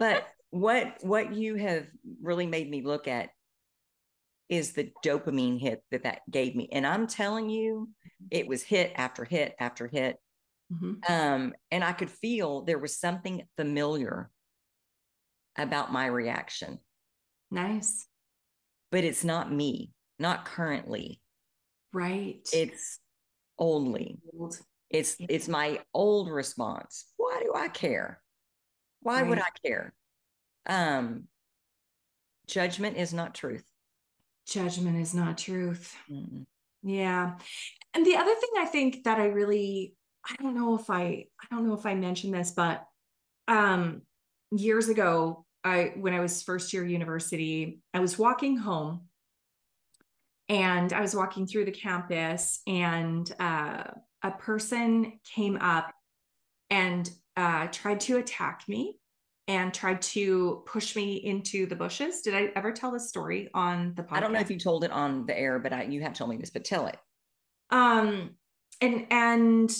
But 0.00 0.26
what 0.50 0.96
what 1.02 1.32
you 1.32 1.54
have 1.54 1.86
really 2.20 2.46
made 2.46 2.68
me 2.68 2.82
look 2.82 3.06
at 3.06 3.28
is 4.48 4.72
the 4.72 4.90
dopamine 5.04 5.60
hit 5.60 5.84
that 5.92 6.02
that 6.02 6.22
gave 6.28 6.56
me. 6.56 6.68
And 6.72 6.84
I'm 6.84 7.06
telling 7.06 7.48
you, 7.48 7.90
it 8.32 8.48
was 8.48 8.64
hit 8.64 8.92
after 8.96 9.24
hit 9.24 9.54
after 9.60 9.86
hit. 9.86 10.16
Mm-hmm. 10.72 11.12
Um, 11.12 11.54
and 11.70 11.84
I 11.84 11.92
could 11.92 12.10
feel 12.10 12.62
there 12.62 12.78
was 12.78 12.98
something 12.98 13.42
familiar 13.56 14.30
about 15.56 15.92
my 15.92 16.06
reaction. 16.06 16.80
Nice. 17.50 18.06
But 18.90 19.04
it's 19.04 19.22
not 19.22 19.52
me, 19.52 19.92
not 20.18 20.44
currently. 20.44 21.20
Right. 21.92 22.48
It's 22.52 22.98
only. 23.58 24.18
Old. 24.36 24.58
It's 24.88 25.16
it's 25.20 25.46
my 25.46 25.80
old 25.94 26.28
response. 26.28 27.04
Why 27.16 27.40
do 27.44 27.52
I 27.54 27.68
care? 27.68 28.20
Why 29.00 29.20
right. 29.20 29.28
would 29.28 29.38
I 29.38 29.48
care? 29.64 29.94
Um 30.66 31.24
judgment 32.46 32.96
is 32.96 33.12
not 33.14 33.34
truth 33.34 33.64
judgment 34.50 35.00
is 35.00 35.14
not 35.14 35.38
truth. 35.38 35.96
Mm-hmm. 36.10 36.42
Yeah. 36.82 37.36
And 37.94 38.06
the 38.06 38.16
other 38.16 38.34
thing 38.34 38.50
I 38.58 38.66
think 38.66 39.04
that 39.04 39.18
I 39.18 39.26
really 39.26 39.94
I 40.28 40.34
don't 40.42 40.54
know 40.54 40.76
if 40.76 40.90
I 40.90 41.26
I 41.40 41.46
don't 41.50 41.66
know 41.66 41.74
if 41.74 41.86
I 41.86 41.94
mentioned 41.94 42.34
this, 42.34 42.50
but 42.50 42.84
um 43.48 44.02
years 44.50 44.88
ago, 44.88 45.46
I 45.64 45.92
when 45.96 46.14
I 46.14 46.20
was 46.20 46.42
first 46.42 46.72
year 46.72 46.84
university, 46.84 47.80
I 47.94 48.00
was 48.00 48.18
walking 48.18 48.56
home 48.56 49.02
and 50.48 50.92
I 50.92 51.00
was 51.00 51.14
walking 51.14 51.46
through 51.46 51.66
the 51.66 51.70
campus 51.70 52.60
and 52.66 53.30
uh, 53.38 53.84
a 54.22 54.30
person 54.32 55.20
came 55.34 55.56
up 55.56 55.92
and 56.70 57.08
uh, 57.40 57.66
tried 57.68 58.00
to 58.00 58.18
attack 58.18 58.64
me 58.68 58.98
and 59.48 59.72
tried 59.72 60.02
to 60.02 60.62
push 60.66 60.94
me 60.94 61.14
into 61.14 61.66
the 61.66 61.74
bushes. 61.74 62.20
Did 62.20 62.34
I 62.34 62.52
ever 62.54 62.70
tell 62.70 62.92
this 62.92 63.08
story 63.08 63.48
on 63.54 63.94
the 63.96 64.02
podcast? 64.02 64.12
I 64.12 64.20
don't 64.20 64.32
know 64.32 64.40
if 64.40 64.50
you 64.50 64.58
told 64.58 64.84
it 64.84 64.92
on 64.92 65.24
the 65.24 65.36
air, 65.36 65.58
but 65.58 65.72
I, 65.72 65.84
you 65.84 66.02
have 66.02 66.12
told 66.12 66.30
me 66.30 66.36
this, 66.36 66.50
but 66.50 66.64
tell 66.64 66.86
it. 66.86 66.98
Um, 67.70 68.32
and, 68.82 69.06
and 69.10 69.76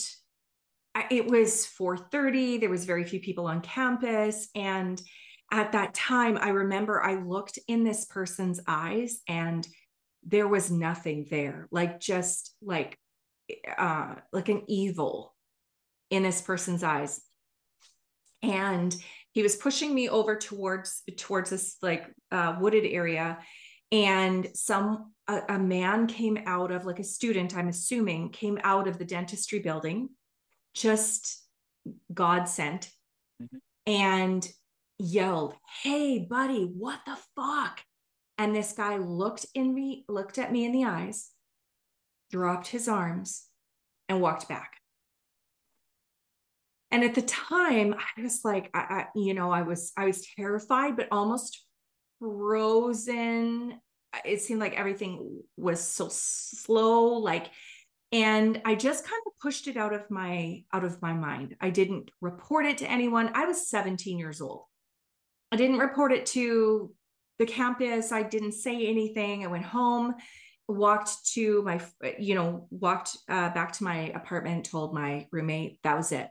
I, 0.95 1.05
it 1.11 1.27
was 1.27 1.69
4.30. 1.79 2.61
There 2.61 2.71
was 2.71 2.87
very 2.87 3.05
few 3.05 3.21
people 3.21 3.47
on 3.47 3.61
campus. 3.61 4.49
And 4.55 5.01
at 5.53 5.73
that 5.73 5.93
time, 5.93 6.39
I 6.41 6.49
remember 6.49 7.03
I 7.03 7.17
looked 7.17 7.59
in 7.69 7.85
this 7.85 8.07
person's 8.07 8.61
eyes 8.67 9.21
and 9.29 9.69
there 10.25 10.49
was 10.49 10.71
nothing 10.71 11.27
there, 11.31 11.69
like 11.71 12.01
just 12.01 12.55
like, 12.63 12.99
uh, 13.77 14.15
like 14.33 14.49
an 14.49 14.63
evil 14.67 15.35
in 16.11 16.23
this 16.23 16.41
person's 16.41 16.83
eyes. 16.83 17.21
And 18.43 18.95
he 19.33 19.43
was 19.43 19.57
pushing 19.57 19.95
me 19.95 20.09
over 20.09 20.37
towards 20.37 21.03
towards 21.17 21.51
this 21.51 21.77
like 21.83 22.07
uh, 22.33 22.57
wooded 22.61 22.85
area. 22.85 23.39
And 23.93 24.49
some 24.55 25.13
a, 25.31 25.55
a, 25.55 25.59
man 25.59 26.07
came 26.07 26.39
out 26.47 26.71
of 26.71 26.85
like 26.85 26.99
a 26.99 27.05
student 27.05 27.57
i'm 27.57 27.69
assuming 27.69 28.31
came 28.31 28.59
out 28.63 28.89
of 28.89 28.99
the 28.99 29.05
dentistry 29.05 29.61
building 29.61 30.09
just 30.75 31.43
god 32.13 32.49
sent 32.49 32.91
mm-hmm. 33.43 33.59
and 33.87 34.49
yelled 34.99 35.55
hey 35.83 36.19
buddy 36.19 36.65
what 36.65 37.01
the 37.07 37.17
fuck? 37.37 37.81
And 38.37 38.57
this 38.57 38.73
guy 38.73 38.97
looked 38.97 39.45
in 39.55 39.75
me 39.75 40.05
looked 40.09 40.39
at 40.39 40.51
me 40.51 40.65
in 40.65 40.73
the 40.73 40.85
eyes 40.85 41.31
dropped 42.31 42.69
his 42.69 42.89
arms 42.89 43.45
and 44.09 44.21
walked 44.21 44.49
back 44.49 44.80
and 46.91 47.05
at 47.05 47.15
the 47.15 47.23
time 47.23 47.95
i 47.95 48.23
was 48.23 48.41
like 48.45 48.71
I, 48.75 48.79
I, 48.79 49.07
you 49.15 49.35
know 49.35 49.51
i 49.51 49.63
was 49.63 49.93
i 49.97 50.07
was 50.07 50.27
terrified 50.37 50.97
but 50.97 51.09
almost 51.11 51.65
frozen. 52.21 53.81
It 54.25 54.43
seemed 54.43 54.61
like 54.61 54.79
everything 54.79 55.41
was 55.57 55.81
so 55.81 56.09
slow 56.11 57.19
like 57.19 57.51
and 58.13 58.61
i 58.65 58.75
just 58.75 59.05
kind 59.05 59.23
of 59.27 59.33
pushed 59.41 59.69
it 59.69 59.77
out 59.77 59.93
of 59.93 60.11
my 60.11 60.65
out 60.73 60.85
of 60.85 61.01
my 61.01 61.13
mind. 61.13 61.57
I 61.61 61.71
didn't 61.71 62.11
report 62.21 62.67
it 62.67 62.79
to 62.79 62.91
anyone. 62.91 63.31
I 63.35 63.47
was 63.47 63.69
17 63.69 64.19
years 64.19 64.41
old. 64.41 64.65
I 65.53 65.57
didn't 65.57 65.79
report 65.79 66.13
it 66.13 66.27
to 66.27 66.93
the 67.39 67.47
campus. 67.47 68.13
I 68.13 68.23
didn't 68.23 68.53
say 68.53 68.87
anything. 68.87 69.45
I 69.45 69.49
went 69.49 69.65
home 69.65 70.15
walked 70.69 71.27
to 71.35 71.63
my 71.63 71.81
you 72.19 72.35
know 72.37 72.69
walked 72.71 73.17
uh, 73.29 73.51
back 73.51 73.73
to 73.73 73.83
my 73.83 74.11
apartment 74.15 74.67
told 74.67 74.95
my 74.95 75.27
roommate. 75.33 75.79
That 75.83 75.97
was 75.97 76.13
it 76.13 76.29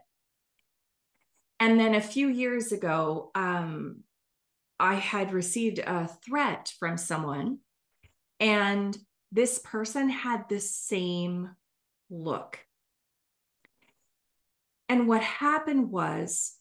and 1.60 1.78
then 1.78 1.94
a 1.94 2.00
few 2.00 2.28
years 2.28 2.72
ago, 2.72 3.30
um, 3.34 4.00
I 4.78 4.94
had 4.94 5.34
received 5.34 5.78
a 5.78 6.08
threat 6.26 6.72
from 6.78 6.96
someone, 6.96 7.58
and 8.40 8.96
this 9.30 9.58
person 9.58 10.08
had 10.08 10.48
the 10.48 10.58
same 10.58 11.50
look. 12.08 12.58
And 14.88 15.06
what 15.06 15.22
happened 15.22 15.90
was, 15.90 16.56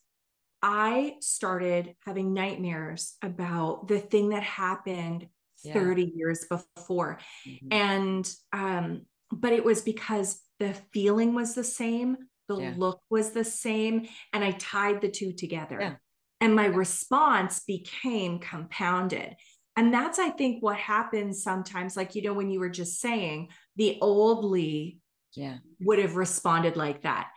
I 0.62 1.16
started 1.22 1.96
having 2.06 2.34
nightmares 2.34 3.16
about 3.24 3.88
the 3.88 4.00
thing 4.00 4.30
that 4.30 4.44
happened 4.44 5.28
yeah. 5.64 5.74
30 5.74 6.12
years 6.16 6.46
before. 6.50 7.20
Mm-hmm. 7.48 7.68
And, 7.72 8.34
um, 8.52 9.06
but 9.32 9.54
it 9.54 9.64
was 9.64 9.82
because 9.82 10.42
the 10.60 10.76
feeling 10.92 11.34
was 11.34 11.56
the 11.56 11.64
same, 11.64 12.18
the 12.50 12.58
yeah. 12.58 12.74
look 12.76 13.00
was 13.10 13.32
the 13.32 13.46
same 13.46 14.06
and 14.34 14.44
i 14.44 14.52
tied 14.52 15.00
the 15.00 15.10
two 15.10 15.32
together 15.32 15.78
yeah. 15.80 15.96
and 16.42 16.54
my 16.54 16.66
response 16.66 17.62
became 17.62 18.40
compounded. 18.40 19.36
And 19.80 19.94
that's, 19.94 20.20
I 20.20 20.30
think, 20.30 20.62
what 20.62 20.76
happens 20.76 21.42
sometimes. 21.42 21.96
Like, 21.96 22.14
you 22.14 22.22
know, 22.22 22.34
when 22.34 22.50
you 22.50 22.60
were 22.60 22.70
just 22.70 23.00
saying 23.00 23.48
the 23.78 23.98
old 24.02 24.44
Leigh 24.44 24.98
yeah. 25.36 25.60
would 25.80 26.00
have 26.00 26.18
responded 26.18 26.76
like 26.76 27.04
that. 27.04 27.30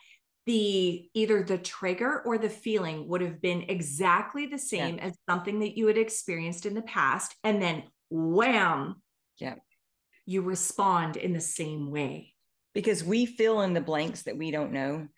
The 0.46 1.08
either 1.14 1.44
the 1.44 1.58
trigger 1.58 2.20
or 2.26 2.38
the 2.38 2.50
feeling 2.50 3.06
would 3.06 3.20
have 3.20 3.40
been 3.40 3.66
exactly 3.68 4.46
the 4.46 4.58
same 4.58 4.96
yeah. 4.96 5.04
as 5.04 5.16
something 5.30 5.60
that 5.60 5.76
you 5.76 5.86
had 5.86 5.96
experienced 5.96 6.66
in 6.66 6.74
the 6.74 6.82
past. 6.82 7.32
And 7.44 7.62
then 7.62 7.84
wham. 8.10 9.00
Yeah. 9.38 9.54
You 10.26 10.42
respond 10.42 11.16
in 11.16 11.32
the 11.32 11.40
same 11.40 11.92
way. 11.92 12.31
Because 12.74 13.04
we 13.04 13.26
fill 13.26 13.62
in 13.62 13.74
the 13.74 13.80
blanks 13.80 14.22
that 14.22 14.36
we 14.36 14.50
don't 14.50 14.72
know. 14.72 15.08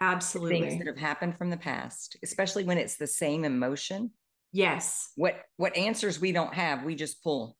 Absolutely. 0.00 0.60
Things 0.60 0.78
that 0.78 0.86
have 0.86 0.98
happened 0.98 1.36
from 1.36 1.50
the 1.50 1.56
past, 1.56 2.16
especially 2.22 2.64
when 2.64 2.78
it's 2.78 2.96
the 2.96 3.06
same 3.06 3.44
emotion. 3.44 4.10
Yes. 4.52 5.10
What 5.16 5.36
what 5.56 5.76
answers 5.76 6.20
we 6.20 6.32
don't 6.32 6.54
have, 6.54 6.84
we 6.84 6.94
just 6.94 7.22
pull. 7.22 7.56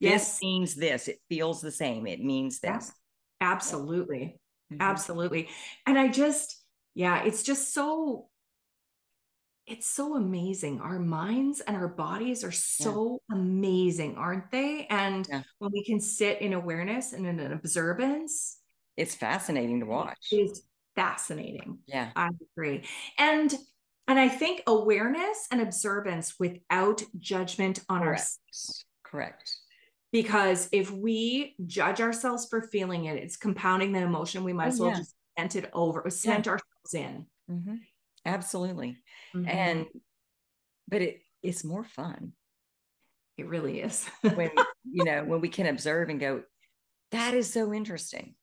Yes. 0.00 0.32
This 0.32 0.42
means 0.42 0.74
this. 0.74 1.08
It 1.08 1.18
feels 1.28 1.60
the 1.60 1.70
same. 1.70 2.06
It 2.06 2.20
means 2.20 2.60
this. 2.60 2.92
Absolutely. 3.40 4.38
Mm-hmm. 4.72 4.82
Absolutely. 4.82 5.48
And 5.86 5.98
I 5.98 6.08
just, 6.08 6.62
yeah, 6.94 7.22
it's 7.22 7.42
just 7.42 7.72
so 7.72 8.28
it's 9.66 9.86
so 9.86 10.14
amazing. 10.14 10.80
Our 10.80 10.98
minds 10.98 11.60
and 11.60 11.76
our 11.76 11.88
bodies 11.88 12.44
are 12.44 12.52
so 12.52 13.20
yeah. 13.28 13.36
amazing, 13.36 14.16
aren't 14.16 14.50
they? 14.52 14.86
And 14.90 15.26
yeah. 15.28 15.42
when 15.58 15.72
we 15.72 15.84
can 15.84 16.00
sit 16.00 16.40
in 16.40 16.52
awareness 16.52 17.12
and 17.12 17.26
in 17.26 17.40
an 17.40 17.52
observance, 17.52 18.58
it's 18.96 19.14
fascinating 19.14 19.80
to 19.80 19.86
watch. 19.86 20.28
It's 20.30 20.62
fascinating. 20.94 21.78
Yeah. 21.86 22.10
I 22.16 22.30
agree. 22.56 22.84
And 23.18 23.54
and 24.08 24.18
I 24.18 24.28
think 24.28 24.62
awareness 24.66 25.48
and 25.50 25.60
observance 25.60 26.34
without 26.38 27.02
judgment 27.18 27.80
on 27.88 27.98
Correct. 28.00 28.20
ourselves. 28.20 28.84
Correct. 29.04 29.50
Because 30.12 30.68
if 30.70 30.92
we 30.92 31.56
judge 31.66 32.00
ourselves 32.00 32.46
for 32.48 32.62
feeling 32.62 33.06
it, 33.06 33.16
it's 33.16 33.36
compounding 33.36 33.92
the 33.92 34.00
emotion. 34.00 34.44
We 34.44 34.52
might 34.52 34.66
oh, 34.66 34.68
as 34.68 34.80
well 34.80 34.90
yeah. 34.90 34.96
just 34.98 35.14
cement 35.36 35.56
it 35.56 35.70
over, 35.72 36.08
cement 36.08 36.46
yeah. 36.46 36.52
ourselves 36.52 36.94
in. 36.94 37.26
Mm-hmm. 37.50 37.74
Absolutely. 38.24 38.98
Mm-hmm. 39.34 39.48
And, 39.48 39.86
but 40.88 41.02
it, 41.02 41.20
it's 41.42 41.64
more 41.64 41.84
fun. 41.84 42.32
It 43.36 43.48
really 43.48 43.80
is. 43.80 44.08
when, 44.22 44.50
you 44.84 45.04
know, 45.04 45.24
when 45.24 45.40
we 45.40 45.48
can 45.48 45.66
observe 45.66 46.08
and 46.08 46.20
go, 46.20 46.42
that 47.10 47.34
is 47.34 47.52
so 47.52 47.74
interesting. 47.74 48.36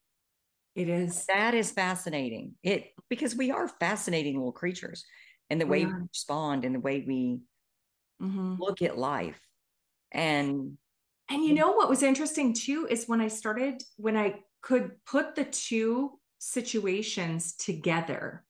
It 0.76 0.90
is. 0.90 1.26
That 1.26 1.54
is 1.54 1.72
fascinating. 1.72 2.54
It, 2.64 2.92
because 3.10 3.36
we 3.36 3.52
are 3.52 3.68
fascinating 3.68 4.36
little 4.38 4.52
creatures 4.52 5.06
and 5.50 5.62
the 5.62 5.68
way 5.68 5.86
we 5.86 5.94
respond 5.94 6.66
and 6.66 6.74
the 6.74 6.80
way 6.80 7.04
we 7.06 7.40
mm-hmm. 8.22 8.56
look 8.60 8.82
at 8.82 8.98
life. 8.98 9.40
And, 10.12 10.78
and 11.30 11.44
you 11.44 11.54
know 11.54 11.72
what 11.72 11.90
was 11.90 12.04
interesting 12.04 12.54
too 12.54 12.88
is 12.90 13.06
when 13.06 13.22
I 13.22 13.28
started, 13.28 13.84
when 13.98 14.18
I 14.18 14.40
could 14.62 14.92
put 15.06 15.36
the 15.36 15.46
two 15.46 16.12
situations 16.40 17.56
together 17.56 18.44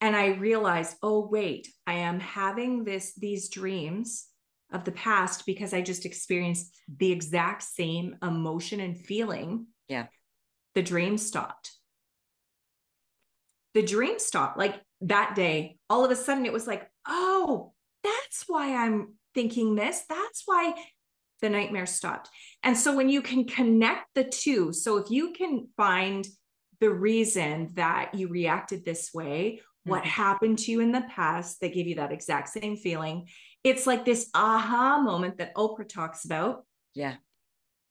and 0.00 0.14
i 0.14 0.26
realized 0.26 0.96
oh 1.02 1.26
wait 1.26 1.68
i 1.86 1.94
am 1.94 2.20
having 2.20 2.84
this 2.84 3.14
these 3.14 3.48
dreams 3.48 4.26
of 4.70 4.84
the 4.84 4.92
past 4.92 5.46
because 5.46 5.72
i 5.72 5.80
just 5.80 6.04
experienced 6.04 6.76
the 6.98 7.10
exact 7.10 7.62
same 7.62 8.16
emotion 8.22 8.80
and 8.80 8.98
feeling 8.98 9.66
yeah 9.88 10.06
the 10.76 10.82
dream 10.82 11.18
stopped 11.18 11.72
the 13.74 13.82
dream 13.82 14.20
stopped 14.20 14.56
like 14.56 14.80
that 15.00 15.34
day 15.34 15.76
all 15.90 16.04
of 16.04 16.12
a 16.12 16.16
sudden 16.16 16.46
it 16.46 16.52
was 16.52 16.68
like 16.68 16.88
oh 17.08 17.72
that's 18.04 18.44
why 18.46 18.76
i'm 18.76 19.14
thinking 19.34 19.74
this 19.74 20.04
that's 20.08 20.44
why 20.46 20.72
the 21.42 21.50
nightmare 21.50 21.86
stopped 21.86 22.30
and 22.62 22.76
so 22.76 22.94
when 22.94 23.08
you 23.08 23.20
can 23.20 23.44
connect 23.44 24.06
the 24.14 24.24
two 24.24 24.72
so 24.72 24.98
if 24.98 25.10
you 25.10 25.32
can 25.32 25.66
find 25.76 26.28
the 26.80 26.90
reason 26.90 27.70
that 27.74 28.14
you 28.14 28.28
reacted 28.28 28.84
this 28.84 29.10
way 29.12 29.60
what 29.86 30.00
mm-hmm. 30.00 30.08
happened 30.08 30.58
to 30.58 30.72
you 30.72 30.80
in 30.80 30.90
the 30.90 31.06
past 31.14 31.60
that 31.60 31.72
gave 31.72 31.86
you 31.86 31.94
that 31.94 32.12
exact 32.12 32.48
same 32.48 32.76
feeling. 32.76 33.28
It's 33.62 33.86
like 33.86 34.04
this 34.04 34.28
aha 34.34 35.00
moment 35.00 35.38
that 35.38 35.54
Oprah 35.54 35.88
talks 35.88 36.24
about. 36.24 36.64
Yeah. 36.92 37.14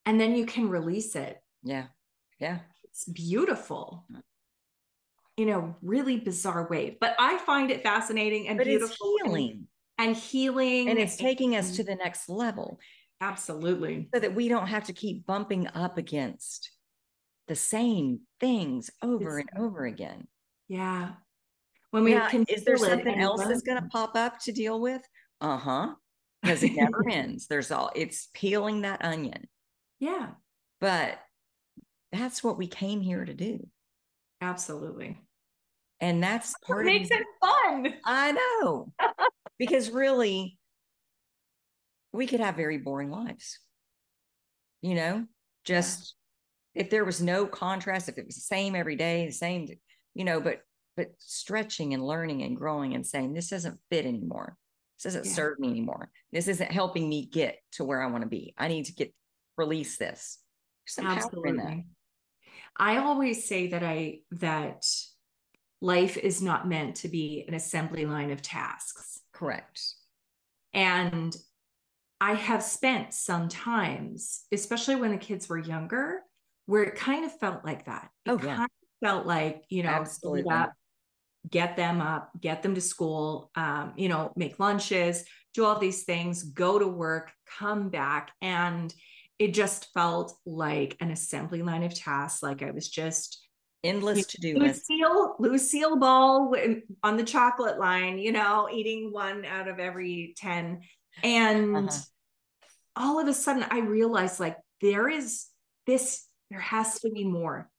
And 0.05 0.19
then 0.19 0.35
you 0.35 0.45
can 0.45 0.69
release 0.69 1.15
it. 1.15 1.37
Yeah. 1.63 1.85
Yeah. 2.39 2.59
It's 2.95 3.05
beautiful 3.05 4.08
in 5.38 5.49
a 5.49 5.75
really 5.81 6.17
bizarre 6.17 6.67
way. 6.69 6.97
But 6.99 7.15
I 7.19 7.38
find 7.39 7.69
it 7.69 7.84
fascinating 7.84 8.47
and 8.47 8.58
but 8.58 8.65
beautiful. 8.65 9.17
healing. 9.23 9.67
And, 9.97 10.10
and 10.10 10.17
healing. 10.17 10.89
And 10.89 10.97
it's 10.97 11.17
taking 11.17 11.55
us 11.55 11.75
to 11.75 11.84
the 11.84 11.95
next 11.95 12.29
level. 12.29 12.79
Absolutely. 13.19 14.08
So 14.13 14.19
that 14.21 14.34
we 14.34 14.47
don't 14.47 14.67
have 14.67 14.86
to 14.86 14.93
keep 14.93 15.25
bumping 15.25 15.67
up 15.75 15.97
against 15.97 16.71
the 17.47 17.55
same 17.55 18.21
things 18.39 18.89
over 19.03 19.39
it's, 19.39 19.49
and 19.53 19.63
over 19.65 19.86
again. 19.86 20.27
Yeah 20.69 21.12
when 21.95 22.03
we 22.03 22.12
yeah, 22.12 22.29
can 22.29 22.43
is 22.49 22.65
there 22.65 22.75
something 22.75 23.21
else 23.21 23.45
that's 23.45 23.62
going 23.62 23.81
to 23.81 23.88
pop 23.88 24.17
up 24.17 24.38
to 24.38 24.51
deal 24.51 24.81
with 24.81 25.01
uh-huh 25.39 25.93
because 26.43 26.62
it 26.62 26.73
never 26.73 27.08
ends 27.10 27.47
there's 27.47 27.71
all 27.71 27.89
it's 27.95 28.27
peeling 28.34 28.81
that 28.81 29.03
onion 29.03 29.47
yeah 29.99 30.31
but 30.81 31.17
that's 32.15 32.43
what 32.43 32.58
we 32.58 32.67
came 32.67 33.01
here 33.01 33.23
to 33.23 33.34
do. 33.34 33.67
Absolutely. 34.41 35.19
And 35.99 36.21
that's 36.21 36.54
part 36.65 36.86
what 36.86 36.93
makes 36.93 37.10
of, 37.10 37.17
it 37.17 37.28
fun. 37.41 37.93
I 38.06 38.32
know. 38.62 38.91
Because 39.58 39.89
really 39.89 40.60
we 42.12 42.28
could 42.28 42.41
have 42.41 42.58
very 42.58 42.78
boring 42.78 43.10
lives 43.10 43.58
you 44.86 44.93
know? 44.93 45.25
Just 45.63 46.13
yeah. 46.75 46.84
if 46.84 46.89
there 46.91 47.06
was 47.06 47.19
no 47.21 47.47
contrast 47.47 48.08
if 48.08 48.19
it 48.19 48.25
was 48.25 48.36
the 48.36 48.41
same 48.41 48.75
every 48.75 48.95
day 48.95 49.25
the 49.25 49.32
same 49.32 49.67
you 50.13 50.23
know 50.23 50.39
but 50.39 50.60
but 50.95 51.08
stretching 51.17 51.95
and 51.95 52.06
learning 52.06 52.43
and 52.43 52.56
growing 52.56 52.93
and 52.93 53.06
saying 53.06 53.34
this 53.34 53.49
doesn't 53.49 53.80
fit 53.89 54.06
anymore. 54.06 54.56
This 54.97 55.12
doesn't 55.12 55.25
yeah. 55.25 55.34
serve 55.34 55.60
me 55.60 55.69
anymore. 55.69 56.10
This 56.32 56.47
isn't 56.47 56.71
helping 56.71 57.10
me 57.10 57.25
get 57.25 57.58
to 57.73 57.84
where 57.84 58.01
i 58.01 58.06
want 58.06 58.21
to 58.21 58.30
be. 58.30 58.54
I 58.58 58.67
need 58.69 58.86
to 58.86 58.93
get 58.93 59.13
release 59.58 59.97
this. 59.97 60.38
Absolutely 60.99 61.86
i 62.77 62.97
always 62.97 63.47
say 63.47 63.67
that 63.67 63.83
i 63.83 64.19
that 64.31 64.85
life 65.81 66.17
is 66.17 66.41
not 66.41 66.67
meant 66.67 66.95
to 66.95 67.07
be 67.07 67.45
an 67.47 67.53
assembly 67.53 68.05
line 68.05 68.31
of 68.31 68.41
tasks 68.41 69.21
correct 69.33 69.81
and 70.73 71.35
i 72.21 72.33
have 72.33 72.63
spent 72.63 73.13
sometimes 73.13 74.45
especially 74.51 74.95
when 74.95 75.11
the 75.11 75.17
kids 75.17 75.47
were 75.47 75.57
younger 75.57 76.21
where 76.65 76.83
it 76.83 76.95
kind 76.95 77.25
of 77.25 77.38
felt 77.39 77.63
like 77.63 77.85
that 77.85 78.09
it 78.25 78.31
oh, 78.31 78.39
yeah. 78.43 78.55
kind 78.55 78.63
of 78.63 79.07
felt 79.07 79.25
like 79.25 79.63
you 79.69 79.83
know 79.83 79.89
Absolutely. 79.89 80.51
Up, 80.51 80.73
get 81.49 81.75
them 81.75 82.01
up, 82.01 82.31
get 82.39 82.63
them 82.63 82.75
to 82.75 82.81
school, 82.81 83.51
um, 83.55 83.93
you 83.95 84.09
know, 84.09 84.31
make 84.35 84.59
lunches, 84.59 85.25
do 85.53 85.65
all 85.65 85.79
these 85.79 86.03
things, 86.03 86.43
go 86.43 86.79
to 86.79 86.88
work, 86.88 87.31
come 87.45 87.89
back. 87.89 88.31
And 88.41 88.93
it 89.39 89.53
just 89.53 89.91
felt 89.93 90.33
like 90.45 90.95
an 90.99 91.11
assembly 91.11 91.61
line 91.61 91.83
of 91.83 91.93
tasks. 91.93 92.41
Like 92.41 92.63
I 92.63 92.71
was 92.71 92.89
just 92.89 93.41
endless 93.83 94.25
to 94.27 94.41
do 94.41 94.57
Lucille, 94.57 95.35
Lucille 95.39 95.97
Ball 95.97 96.55
on 97.03 97.17
the 97.17 97.23
chocolate 97.23 97.77
line, 97.77 98.17
you 98.17 98.31
know, 98.31 98.69
eating 98.71 99.11
one 99.11 99.45
out 99.45 99.67
of 99.67 99.79
every 99.79 100.33
10. 100.37 100.81
And 101.23 101.89
uh-huh. 101.89 101.99
all 102.95 103.19
of 103.19 103.27
a 103.27 103.33
sudden 103.33 103.65
I 103.69 103.79
realized 103.79 104.39
like 104.39 104.57
there 104.81 105.09
is 105.09 105.45
this, 105.85 106.27
there 106.49 106.59
has 106.59 106.99
to 107.01 107.11
be 107.11 107.25
more. 107.25 107.69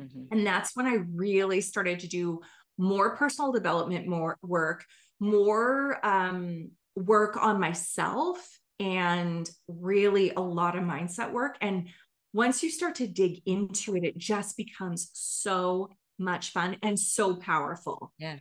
Mm-hmm. 0.00 0.24
And 0.32 0.46
that's 0.46 0.74
when 0.74 0.86
I 0.86 0.98
really 1.14 1.60
started 1.60 2.00
to 2.00 2.08
do 2.08 2.40
more 2.76 3.16
personal 3.16 3.52
development 3.52 4.06
more 4.06 4.36
work 4.42 4.84
more 5.20 6.04
um, 6.04 6.70
work 6.96 7.36
on 7.40 7.60
myself 7.60 8.38
and 8.80 9.48
really 9.68 10.32
a 10.32 10.40
lot 10.40 10.76
of 10.76 10.84
mindset 10.84 11.32
work. 11.32 11.56
And 11.60 11.88
once 12.32 12.62
you 12.62 12.70
start 12.70 12.96
to 12.96 13.06
dig 13.06 13.42
into 13.46 13.96
it 13.96 14.04
it 14.04 14.18
just 14.18 14.56
becomes 14.56 15.10
so 15.12 15.90
much 16.18 16.50
fun 16.50 16.76
and 16.82 16.98
so 16.98 17.36
powerful. 17.36 18.12
Yeah. 18.18 18.38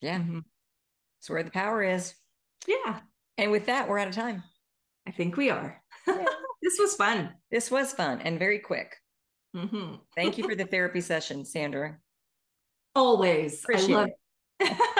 Yeah. 0.00 0.18
Mm-hmm. 0.18 0.40
it's 1.20 1.30
where 1.30 1.42
the 1.42 1.50
power 1.50 1.82
is. 1.82 2.14
Yeah. 2.66 3.00
And 3.38 3.50
with 3.50 3.66
that 3.66 3.88
we're 3.88 3.98
out 3.98 4.08
of 4.08 4.14
time. 4.14 4.42
I 5.06 5.10
think 5.10 5.36
we 5.36 5.50
are. 5.50 5.82
Yeah. 6.06 6.24
this 6.62 6.78
was 6.78 6.94
fun. 6.94 7.30
This 7.50 7.70
was 7.70 7.92
fun 7.92 8.20
and 8.20 8.38
very 8.38 8.58
quick. 8.58 8.96
Mm-hmm. 9.56 9.94
thank 10.16 10.36
you 10.36 10.44
for 10.48 10.54
the 10.56 10.66
therapy 10.66 11.00
session 11.00 11.44
sandra. 11.44 11.98
Always. 12.94 13.62
Appreciate 13.62 13.94
I 13.94 13.98
love 13.98 14.08
it. 14.08 14.76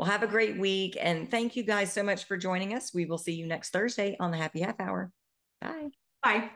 well, 0.00 0.08
have 0.08 0.22
a 0.22 0.26
great 0.26 0.56
week. 0.56 0.96
And 0.98 1.30
thank 1.30 1.56
you 1.56 1.62
guys 1.62 1.92
so 1.92 2.02
much 2.02 2.24
for 2.24 2.38
joining 2.38 2.72
us. 2.72 2.94
We 2.94 3.04
will 3.04 3.18
see 3.18 3.34
you 3.34 3.46
next 3.46 3.68
Thursday 3.68 4.16
on 4.18 4.30
the 4.30 4.38
Happy 4.38 4.60
Half 4.60 4.80
Hour. 4.80 5.12
Bye. 5.60 5.90
Bye. 6.22 6.50